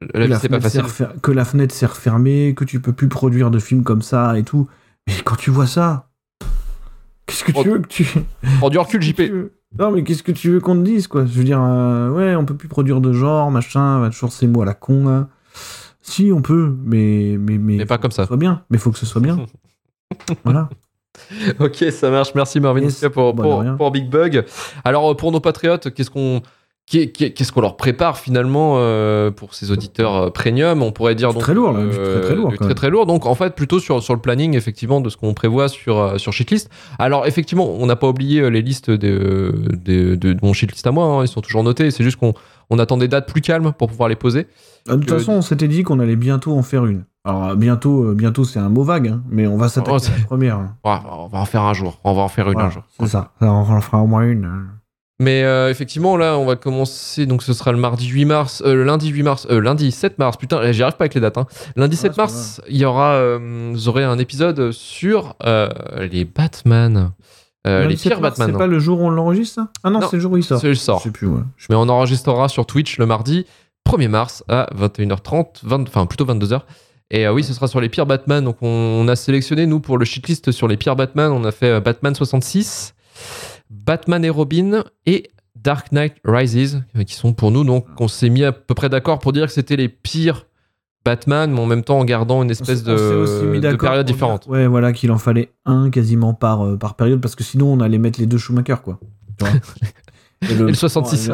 [0.00, 3.50] que La pas fenêtre refer- que la fenêtre s'est refermée, que tu peux plus produire
[3.50, 4.68] de films comme ça et tout.
[5.08, 6.08] Mais quand tu vois ça,
[7.26, 7.62] qu'est-ce que Oh.
[7.62, 8.06] tu veux que tu...
[8.58, 9.20] Prends du recul, JP.
[9.78, 11.24] Non, mais qu'est-ce que tu veux qu'on te dise, quoi?
[11.24, 14.62] Je veux dire, euh, ouais, on peut plus produire de genre, machin, toujours ces mots
[14.62, 15.28] à la con, là.
[16.02, 17.36] Si, on peut, mais...
[17.38, 18.26] Mais, mais, Mais pas comme ça.
[18.26, 19.38] soit bien, mais faut que ce soit bien.
[20.44, 20.68] voilà.
[21.60, 22.34] Ok, ça marche.
[22.34, 23.04] Merci Marvin Yes.
[23.12, 24.44] pour, Bah, Big Bug.
[24.84, 26.42] Alors euh, pour nos patriotes, qu'est-ce qu'on
[26.86, 30.82] qu'est-ce qu'on leur prépare finalement euh, pour ces auditeurs euh, premium?
[30.82, 33.06] On pourrait dire donc très lourd, là, euh, très, très lourd, du quand très lourd.
[33.06, 36.18] Donc en fait plutôt sur sur le planning effectivement de ce qu'on prévoit sur euh,
[36.18, 36.68] sur Shitlist.
[36.98, 39.54] Alors effectivement, on n'a pas oublié euh, les listes de,
[39.84, 41.04] de, mon Shitlist à moi.
[41.06, 41.90] hein, ils sont toujours notés.
[41.90, 42.34] C'est juste qu'on
[42.70, 44.46] on attend des dates plus calmes pour pouvoir les poser.
[44.86, 47.04] De toute Que- façon, on s'était dit qu'on allait bientôt en faire une.
[47.24, 50.18] Alors, bientôt, euh, bientôt c'est un mot vague, hein, mais on va s'attaquer Oh, à
[50.18, 50.56] la première.
[50.56, 50.76] hein.
[50.84, 52.00] Ouais, on va en faire un jour.
[52.02, 52.82] On va en faire une Voilà, un jour.
[52.98, 53.30] C'est ça.
[53.40, 54.50] Alors, on en fera au moins une.
[55.22, 57.26] Mais euh, effectivement, là, on va commencer.
[57.26, 60.18] Donc, ce sera le mardi 8 mars, euh, le lundi 8 mars, euh, lundi 7
[60.18, 60.36] mars.
[60.36, 61.38] Putain, j'y arrive pas avec les dates.
[61.38, 61.46] hein.
[61.76, 65.68] Lundi 7 c'est pas mars, il y aura, euh, vous aurez un épisode sur euh,
[66.10, 67.12] les Batman,
[67.66, 68.48] Euh, les pires c'est pas- Batman.
[68.52, 70.42] C'est pas le jour où on l'enregistre, Ah non, Non, c'est le jour où il
[70.42, 70.60] sort.
[70.60, 70.98] c'est le sort.
[70.98, 71.42] Je sais plus, ouais.
[71.70, 73.46] Mais on enregistrera sur Twitch le mardi
[73.88, 76.62] 1er mars à 21h30, 20 enfin plutôt 22h.
[77.12, 78.42] Et euh, oui, ce sera sur les pires Batman.
[78.44, 81.52] Donc on, on a sélectionné, nous, pour le shitlist sur les pires Batman, on a
[81.52, 82.94] fait euh, Batman 66,
[83.72, 87.64] Batman et Robin et Dark Knight Rises, euh, qui sont pour nous.
[87.64, 90.46] Donc on s'est mis à peu près d'accord pour dire que c'était les pires
[91.04, 94.14] Batman, mais en même temps en gardant une espèce On aussi mis de, période dire-
[94.14, 94.46] différente.
[94.46, 97.80] Ouais, voilà, qu'il en fallait un quasiment par, euh, par période, parce que sinon on
[97.80, 99.00] allait mettre les deux Schumacher, quoi.
[99.38, 101.30] Tu vois et, Et le 66.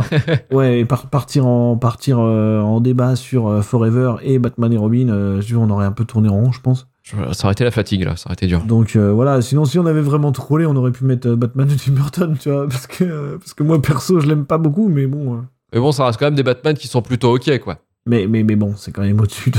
[0.52, 5.38] Ouais, et par- partir, en, partir euh, en débat sur Forever et Batman et Robin,
[5.56, 6.86] on aurait un peu tourné en rond, je pense.
[7.32, 8.16] Ça aurait été la fatigue, là.
[8.16, 8.60] Ça aurait été dur.
[8.64, 11.66] Donc euh, voilà, sinon si on avait vraiment trollé, on aurait pu mettre euh, Batman
[11.66, 14.58] de Tim Burton, tu vois, parce que, euh, parce que moi perso, je l'aime pas
[14.58, 15.34] beaucoup, mais bon.
[15.34, 15.40] euh,
[15.74, 17.78] Mais bon, ça reste quand même des Batman qui sont plutôt ok, quoi.
[18.06, 19.58] mais, mais, mais bon, c'est quand même au-dessus de,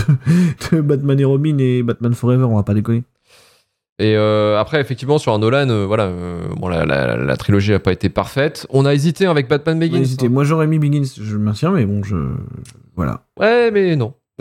[0.78, 3.04] de Batman et Robin et Batman Forever, on va pas déconner.
[4.02, 6.10] Et après, effectivement, sur un Nolan, voilà,
[6.56, 8.66] bon, la, la- la trilogie n'a pas été parfaite.
[8.70, 9.98] On a hésité avec Batman On a Begins.
[10.00, 10.30] hésité.
[10.30, 12.16] Moi j'aurais mis Begins, je maintiens, mais bon, je-
[12.96, 13.26] Voilà.
[13.38, 14.14] Ouais, mais non.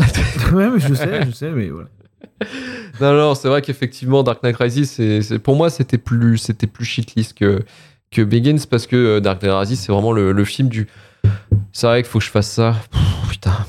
[0.53, 1.89] ouais, mais je sais, je sais, mais voilà.
[3.01, 6.85] Non, non, c'est vrai qu'effectivement, Dark Knight Rises, c'est, pour moi, c'était plus, c'était plus
[6.85, 7.61] shitlist que,
[8.11, 10.89] que Begins parce que euh, Dark Knight Rises, c'est vraiment le, le film du.
[11.73, 12.75] C'est vrai qu'il faut que je fasse ça.
[12.91, 13.53] Pff, putain.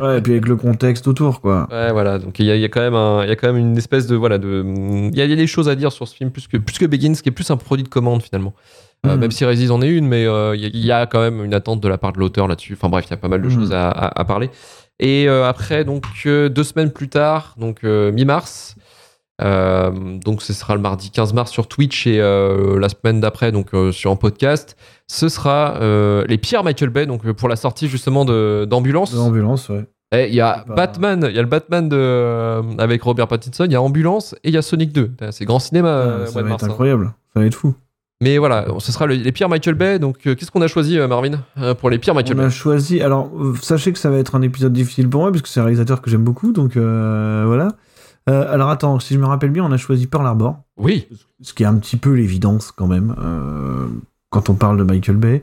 [0.00, 1.68] Ouais, et puis avec le contexte autour, quoi.
[1.70, 2.18] Ouais, voilà.
[2.18, 3.76] Donc il y a, il y a quand même un- y a quand même une
[3.78, 4.64] espèce de voilà de.
[5.12, 7.12] Il y a, des choses à dire sur ce film plus que plus que Begins,
[7.14, 8.54] qui est plus un produit de commande finalement.
[9.06, 9.20] Euh, Mhm.
[9.20, 11.20] Même si Rises en est une, mais euh, il y, a- il y a quand
[11.20, 12.74] même une attente de la part de l'auteur là-dessus.
[12.74, 13.54] Enfin bref, il y a pas mal de Mhm.
[13.54, 14.50] choses à, à- à parler.
[15.00, 18.76] Et euh, après, donc euh, deux semaines plus tard, donc euh, mi-mars.
[19.40, 24.10] donc ce sera le mardi 15 mars sur Twitch et la semaine d'après donc sur
[24.10, 24.76] un podcast.
[25.06, 25.78] Ce sera
[26.28, 29.12] les pires Michael Bay donc pour la sortie justement d'Ambulance.
[29.12, 29.86] De l'ambulance, ouais.
[30.12, 33.72] Il y a Batman, il y a le Batman de, euh, avec Robert Pattinson, il
[33.72, 35.12] y a Ambulance et il y a Sonic 2.
[35.30, 36.22] C'est grand cinéma.
[36.22, 36.72] Ah, ça mois de va mars, être hein.
[36.72, 37.12] incroyable.
[37.32, 37.74] Ça va être fou.
[38.22, 39.98] Mais voilà, ce sera le- les pires Michael Bay.
[39.98, 42.44] Donc, euh, qu'est-ce qu'on a choisi, euh, Marvin, euh, pour les pires Michael On Bay
[42.44, 43.00] a choisi.
[43.00, 43.30] Alors,
[43.62, 46.02] sachez que ça va être un épisode difficile pour moi, parce que c'est un réalisateur
[46.02, 47.68] que j'aime beaucoup, donc voilà.
[48.26, 51.08] Alors, attends, si je me rappelle bien, on a choisi Pearl Harbor, Oui,
[51.40, 53.14] ce qui est un petit peu l'évidence quand même,
[54.28, 55.42] quand on parle de Michael Bay.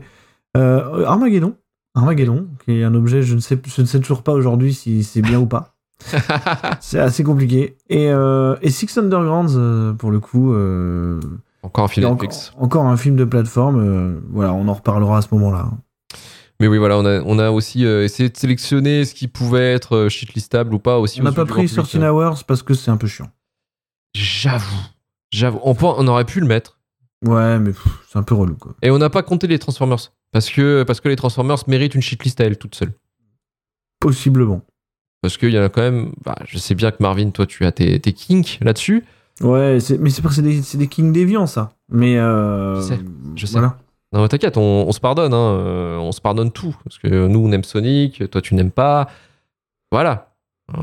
[0.54, 1.54] Armageddon.
[1.94, 5.02] Armageddon, qui est un objet, je ne sais, je ne sais toujours pas aujourd'hui si
[5.02, 5.74] c'est bien ou pas.
[6.80, 7.76] c'est assez compliqué.
[7.90, 10.54] Et, et Six Undergrounds, pour le coup,
[11.68, 12.52] encore un film Netflix.
[12.58, 13.80] encore, un film de plateforme.
[13.80, 15.70] euh, voilà, on en reparlera à ce moment-là.
[16.60, 19.72] Mais oui, voilà, on a, on a aussi euh, essayé de sélectionner ce qui pouvait
[19.74, 21.20] être euh, shitlistable ou pas aussi.
[21.20, 22.00] On n'a pas pris grand public.
[22.00, 23.30] 13 Hours parce que c'est un peu chiant.
[24.14, 24.76] J'avoue,
[25.30, 25.60] j'avoue.
[25.62, 26.78] On, peut- on aurait pu le mettre.
[27.24, 27.72] Ouais, mais
[28.08, 28.74] c'est un peu relou, quoi.
[28.82, 30.12] Et on n'a pas compté les Transformers.
[30.32, 32.92] Parce que, parce que les Transformers méritent une shitlist à elles toutes seules.
[34.00, 34.62] Possiblement.
[35.22, 36.12] Parce qu'il y en a quand même.
[36.24, 39.04] bah, je sais bien que Marvin, toi, tu as tes, tes kinks là-dessus.
[39.42, 41.70] Ouais, mais c'est parce que c'est des, c'est des kings déviants, ça.
[41.90, 42.98] Mais euh, Je sais,
[43.36, 43.52] je sais.
[43.58, 43.76] Voilà.
[44.12, 45.32] Non, mais t'inquiète, on, on se pardonne.
[45.34, 46.74] Hein, euh, on se pardonne tout.
[46.84, 49.08] Parce que nous, on aime Sonic, toi, tu n'aimes pas.
[49.92, 50.24] Voilà.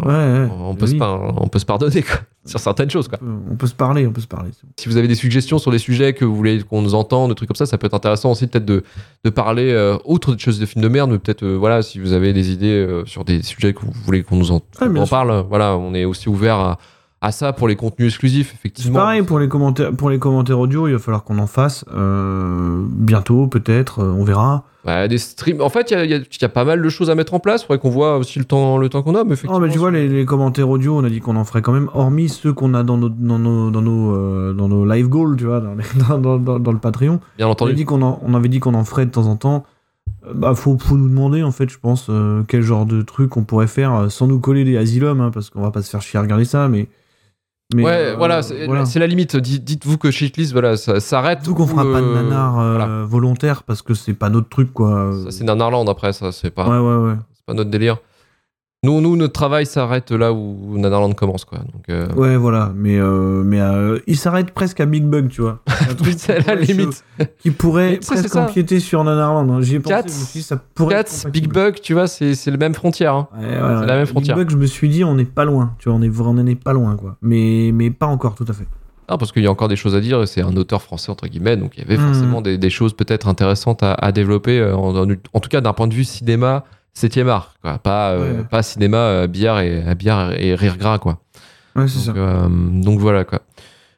[0.03, 0.47] Ouais, ouais.
[0.59, 0.91] On, peut oui.
[0.93, 3.07] se, par- on peut se pardonner quoi, sur certaines choses.
[3.07, 3.19] Quoi.
[3.21, 4.49] On peut- On peut se parler, on peut se parler.
[4.79, 7.35] Si vous avez des suggestions sur des sujets que vous voulez qu'on nous entende, des
[7.35, 8.83] trucs comme ça, ça peut être intéressant aussi peut-être de,
[9.23, 11.99] de parler euh, autre des choses de films de merde, mais peut-être euh, voilà, si
[11.99, 14.87] vous avez des idées euh, sur des sujets que vous voulez qu'on nous en, Ah,
[15.07, 16.77] parle, euh, voilà, on est aussi ouvert à,
[17.21, 18.99] à ça pour les contenus exclusifs, C'est effectivement.
[18.99, 22.83] pareil pour les commentaires, pour les commentaires audio, il va falloir qu'on en fasse euh,
[22.89, 24.63] bientôt, peut-être, euh, on verra.
[24.85, 25.61] Ouais, des streams.
[25.61, 27.63] En fait, il y a, y y pas mal de choses à mettre en place.
[27.63, 29.59] Faudrait qu'on voit aussi le temps, le temps qu'on a, mais effectivement.
[29.59, 31.71] Non, mais tu vois, les, les commentaires audio, on a dit qu'on en ferait quand
[31.71, 35.07] même, hormis ceux qu'on a dans nos, dans nos, dans nos, euh, dans nos live
[35.07, 37.19] goals, tu vois, dans, les- dans, dans- dans- dans le Patreon.
[37.37, 37.71] bien On, entendu.
[37.71, 39.65] avait dit qu'on en, on avait dit qu'on en ferait de temps en temps.
[40.31, 43.43] Bah, faut, faut nous demander, en fait, je pense, euh, quel genre de truc on
[43.43, 46.19] pourrait faire sans nous coller des asylums, hein, parce qu'on va pas se faire chier
[46.19, 46.87] à regarder ça, mais.
[47.73, 48.83] Mais ouais, euh, voilà, c'est voilà.
[48.95, 49.35] la limite.
[49.37, 51.43] Dites- Dites-vous que Shitlist, voilà, ça s'arrête.
[51.43, 53.03] Surtout qu'on fera pas de euh, nanar euh, voilà.
[53.05, 55.11] volontaire parce que c'est pas notre truc, quoi.
[55.25, 56.67] Ça, c'est Nanarland après, ça, c'est pas.
[56.69, 57.15] Ouais, ouais, ouais.
[57.33, 57.97] C'est pas notre délire.
[58.85, 61.57] Nous, nous notre travail s'arrête là où Nanarland commence, quoi.
[61.59, 65.41] Donc, euh, Ouais, voilà, mais, euh, mais euh, il s'arrête presque à Big Bug, tu
[65.41, 65.59] vois.
[65.89, 67.03] Un truc c'est qui la pourrait limite.
[67.39, 68.43] Qui pourrait c'est presque ça.
[68.45, 69.49] empiéter sur Nanarland.
[69.51, 69.61] hein.
[69.61, 71.51] J'y ai pensé, Cats, ça pourrait être Cats, Big.
[71.51, 73.13] Bug, tu vois, c'est c'est le même frontière.
[73.15, 73.27] hein.
[73.37, 73.85] Ouais, ouais.
[73.85, 74.35] la même Big frontière.
[74.35, 75.73] Bug, je me suis dit, on n'est pas loin.
[75.79, 77.17] Tu vois, on est, on est pas loin, quoi.
[77.21, 78.67] Mais, mais pas encore, tout à fait.
[79.07, 81.27] Ah, parce qu'il y a encore des choses à dire c'est un auteur français, entre
[81.27, 82.05] guillemets, donc il y avait Mhm.
[82.07, 85.73] forcément des, des choses peut-être intéressantes à, à développer, en, en- en tout cas d'un
[85.73, 86.63] point de vue cinéma,
[86.95, 87.77] 7 art, quoi.
[87.77, 88.43] Pas, euh, Ouais.
[88.49, 91.19] pas cinéma euh, bière, et, bière et rire gras, quoi.
[91.75, 92.13] Ouais, c'est ça.
[92.13, 92.47] Donc, euh,
[92.81, 93.41] donc voilà, quoi.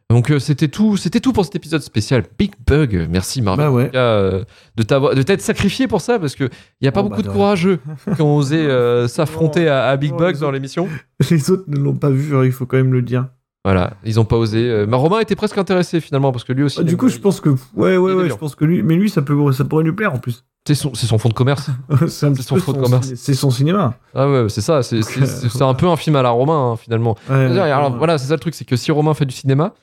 [0.10, 3.08] Donc euh, c'était tout, c'était tout pour cet épisode spécial Big Bug.
[3.12, 3.92] Merci Marvel Bah ouais.
[3.94, 4.46] euh,
[4.78, 6.46] de t'avoir, de t'être sacrifié pour ça parce que
[6.80, 7.80] il y a pas Oh, beaucoup bah, de courageux
[8.16, 10.88] qui ont osé euh, s'affronter à, à Big Non, Bug dans l'émission.
[11.30, 13.28] Les autres ne l'ont pas vu, hein, il faut quand même le dire.
[13.66, 14.60] Voilà, ils ont pas osé.
[14.60, 16.80] Euh, mais Romain était presque intéressé finalement parce que lui aussi.
[16.80, 17.50] Ah, du coup, je pense que.
[17.76, 18.82] Ouais, ouais, ouais, je pense que lui.
[18.82, 20.46] Mais lui, ça, peut, ça pourrait lui plaire en plus.
[20.66, 21.70] c'est son, c'est son fond de commerce.
[22.08, 23.14] c'est son fond de commerce.
[23.16, 23.96] C'est son cinéma.
[24.16, 24.84] Ah ouais, c'est ça.
[24.84, 27.12] C'est, c'est un peu un film à la Romain hein, finalement.
[27.30, 27.98] Ouais, C'est-à-dire, ouais, alors ouais.
[27.98, 29.74] voilà, c'est ça le truc, c'est que si Romain fait du cinéma,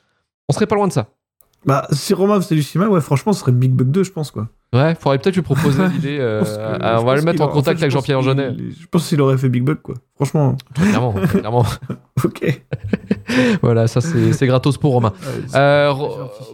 [0.49, 1.07] on serait pas loin de ça.
[1.65, 4.31] Bah, si Romain faisait du cinéma, ouais, franchement, ce serait Big Bug 2, je pense,
[4.31, 4.47] quoi.
[4.73, 6.17] Ouais, faudrait peut-être lui proposer l'idée.
[6.19, 6.43] euh,
[6.81, 8.49] on va le mettre en contact fait, avec je Jean-Pierre Jeunet.
[8.77, 9.95] Je pense qu'il aurait fait Big Bug, quoi.
[10.15, 11.65] Franchement, clairement, clairement.
[12.23, 12.61] ok.
[13.61, 15.13] voilà, ça c'est, c'est gratos pour Romain.
[15.55, 15.93] Euh,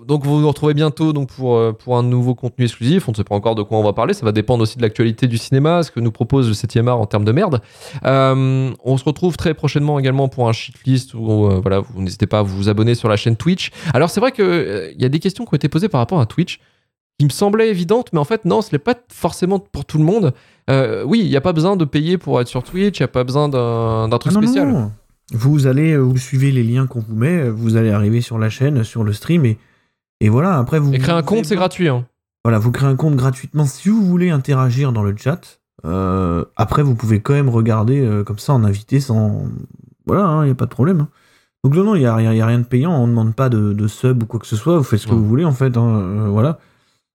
[0.07, 3.07] donc vous nous retrouvez bientôt donc pour, euh, pour un nouveau contenu exclusif.
[3.07, 4.13] On ne sait pas encore de quoi on va parler.
[4.13, 6.99] Ça va dépendre aussi de l'actualité du cinéma, ce que nous propose le 7e art
[6.99, 7.61] en termes de merde.
[8.05, 12.39] Euh, on se retrouve très prochainement également pour un shitlist où voilà, vous n'hésitez pas
[12.39, 13.71] à vous abonner sur la chaîne Twitch.
[13.93, 16.25] Alors c'est vrai qu'il y a des questions qui ont été posées par rapport à
[16.25, 16.59] Twitch
[17.21, 20.03] qui me semblaient évidentes, mais en fait non, ce n'est pas forcément pour tout le
[20.03, 20.33] monde.
[20.71, 23.05] Euh, oui, il n'y a pas besoin de payer pour être sur Twitch, il n'y
[23.05, 24.71] a pas besoin d'un, truc Ah non, spécial.
[24.71, 24.91] non.
[25.31, 28.39] Vous allez, euh, vous suivez les liens qu'on vous met, euh, vous allez arriver sur
[28.39, 29.59] la chaîne, sur le stream, et,
[30.19, 30.91] et voilà, après vous...
[30.93, 31.89] Et créer un compte, c'est gratuit.
[31.89, 32.05] hein.
[32.43, 33.65] Voilà, vous créez un compte gratuitement.
[33.65, 38.23] Si vous voulez interagir dans le chat, euh, après vous pouvez quand même regarder euh,
[38.23, 39.43] comme ça en invité sans...
[40.07, 41.01] Voilà, il n'y a pas de problème.
[41.01, 41.07] hein.
[41.63, 43.35] Donc non, non, il n'y a, rien- y a rien de payant, on ne demande
[43.35, 45.45] pas de, de sub ou quoi que ce soit, vous faites ce que vous voulez
[45.45, 46.57] en fait, hein, euh, voilà.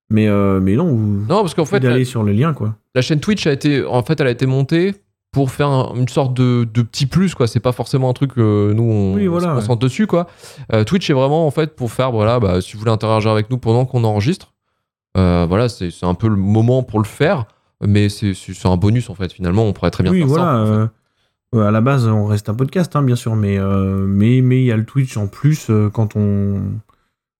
[0.09, 1.21] Mais, euh, mais non, vous...
[1.27, 2.75] Non, parce qu'en fait, d'aller sur le lien, quoi.
[2.95, 4.95] la chaîne Twitch a été, en fait, elle a été montée
[5.33, 7.45] pour faire un- une sorte de, de petit plus, quoi.
[7.47, 9.53] C'est pas forcément un truc que nous on, Oui, on se ouais.
[9.53, 10.27] concentre dessus, quoi.
[10.73, 13.49] Euh, Twitch est vraiment en fait pour faire, voilà, bah, si vous voulez interagir avec
[13.49, 14.53] nous pendant qu'on enregistre,
[15.17, 17.45] euh, voilà, c'est c'est un peu le moment pour le faire,
[17.85, 19.33] mais c'est c'est- un bonus en fait.
[19.33, 20.43] Finalement, on pourrait très bien oui, faire voilà.
[20.43, 20.61] ça.
[20.61, 20.89] en fait.
[21.57, 24.59] euh, à la base, on reste un podcast, hein, bien sûr, mais euh, mais mais
[24.61, 26.61] il y a le Twitch en plus euh, quand on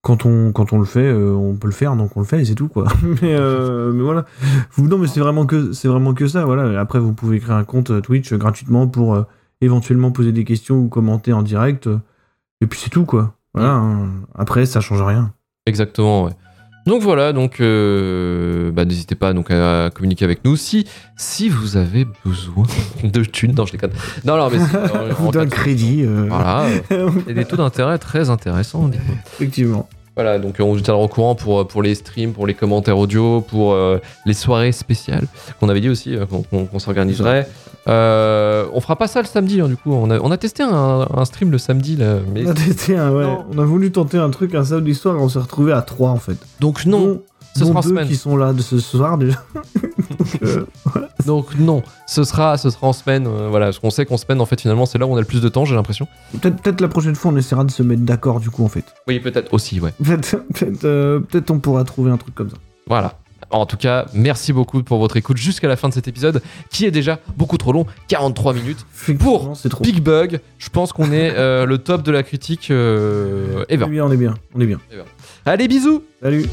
[0.01, 2.55] quand on le fait, euh, on peut le faire, donc on le fait et c'est
[2.55, 2.87] tout quoi.
[3.21, 4.25] mais euh, mais voilà.
[4.77, 6.45] Non, mais c'est vraiment que vraiment que ça.
[6.45, 6.79] Voilà.
[6.79, 9.25] Après, vous pouvez créer un compte euh, Twitch gratuitement pour
[9.61, 11.89] éventuellement poser des questions ou commenter en direct.
[12.61, 13.35] et puis c'est tout quoi.
[13.55, 14.09] Hein.
[14.35, 15.33] Après, ça change rien.
[15.65, 16.31] Exactement, ouais.
[16.87, 21.75] Donc voilà, donc euh, bah, n'hésitez pas donc à communiquer avec nous si si vous
[21.77, 22.63] avez besoin
[23.03, 23.53] de thunes.
[23.55, 23.91] Non, je déconne.
[24.25, 24.57] Non, non, mais
[25.31, 26.03] cas de- crédit.
[26.05, 26.63] euh, Voilà,
[26.93, 28.89] euh, et des taux d'intérêt très intéressants.
[29.33, 29.89] Effectivement.
[30.15, 32.97] Voilà, donc euh, on vous tiendra au courant pour, pour les streams, pour les commentaires
[32.97, 35.27] audio, pour euh, les soirées spéciales
[35.59, 37.47] qu'on avait dit aussi euh, qu'on s'organiserait.
[37.87, 39.93] Euh, on fera pas ça le samedi, hein, du coup.
[39.93, 42.97] On a, on a testé un, un stream le samedi, là, mais On a testé
[42.97, 43.23] un, ouais.
[43.23, 43.45] Non.
[43.53, 46.09] On a voulu tenter un truc un samedi soir et on s'est retrouvé à trois
[46.11, 46.37] en fait.
[46.59, 47.21] donc non, Dont-
[47.55, 48.07] ce dont sera en deux semaine.
[48.07, 49.37] qui sont là de ce soir déjà.
[50.17, 50.65] Donc, euh,
[51.25, 53.25] Donc non, ce sera, ce sera en semaine.
[53.27, 55.19] euh, voilà, parce qu'on sait qu'en semaine, en fait, finalement, c'est là où on a
[55.21, 56.07] le plus de temps, j'ai l'impression.
[56.41, 58.85] peut-être la prochaine fois on essaiera de se mettre d'accord du coup en fait.
[59.07, 59.93] Oui, peut-être aussi, ouais.
[60.03, 62.57] Peut-être euh, peut-être on pourra trouver un truc comme ça.
[62.87, 63.13] Voilà.
[63.49, 66.85] En tout cas, merci beaucoup pour votre écoute jusqu'à la fin de cet épisode, qui
[66.85, 68.85] est déjà beaucoup trop long, 43 minutes.
[69.69, 69.83] Trop.
[69.83, 73.85] Big Bug, je pense qu'on est euh, le top de la critique euh, On ever.
[73.85, 74.79] est bien, on est bien, on est bien.
[75.45, 76.45] Allez, bisous Salut.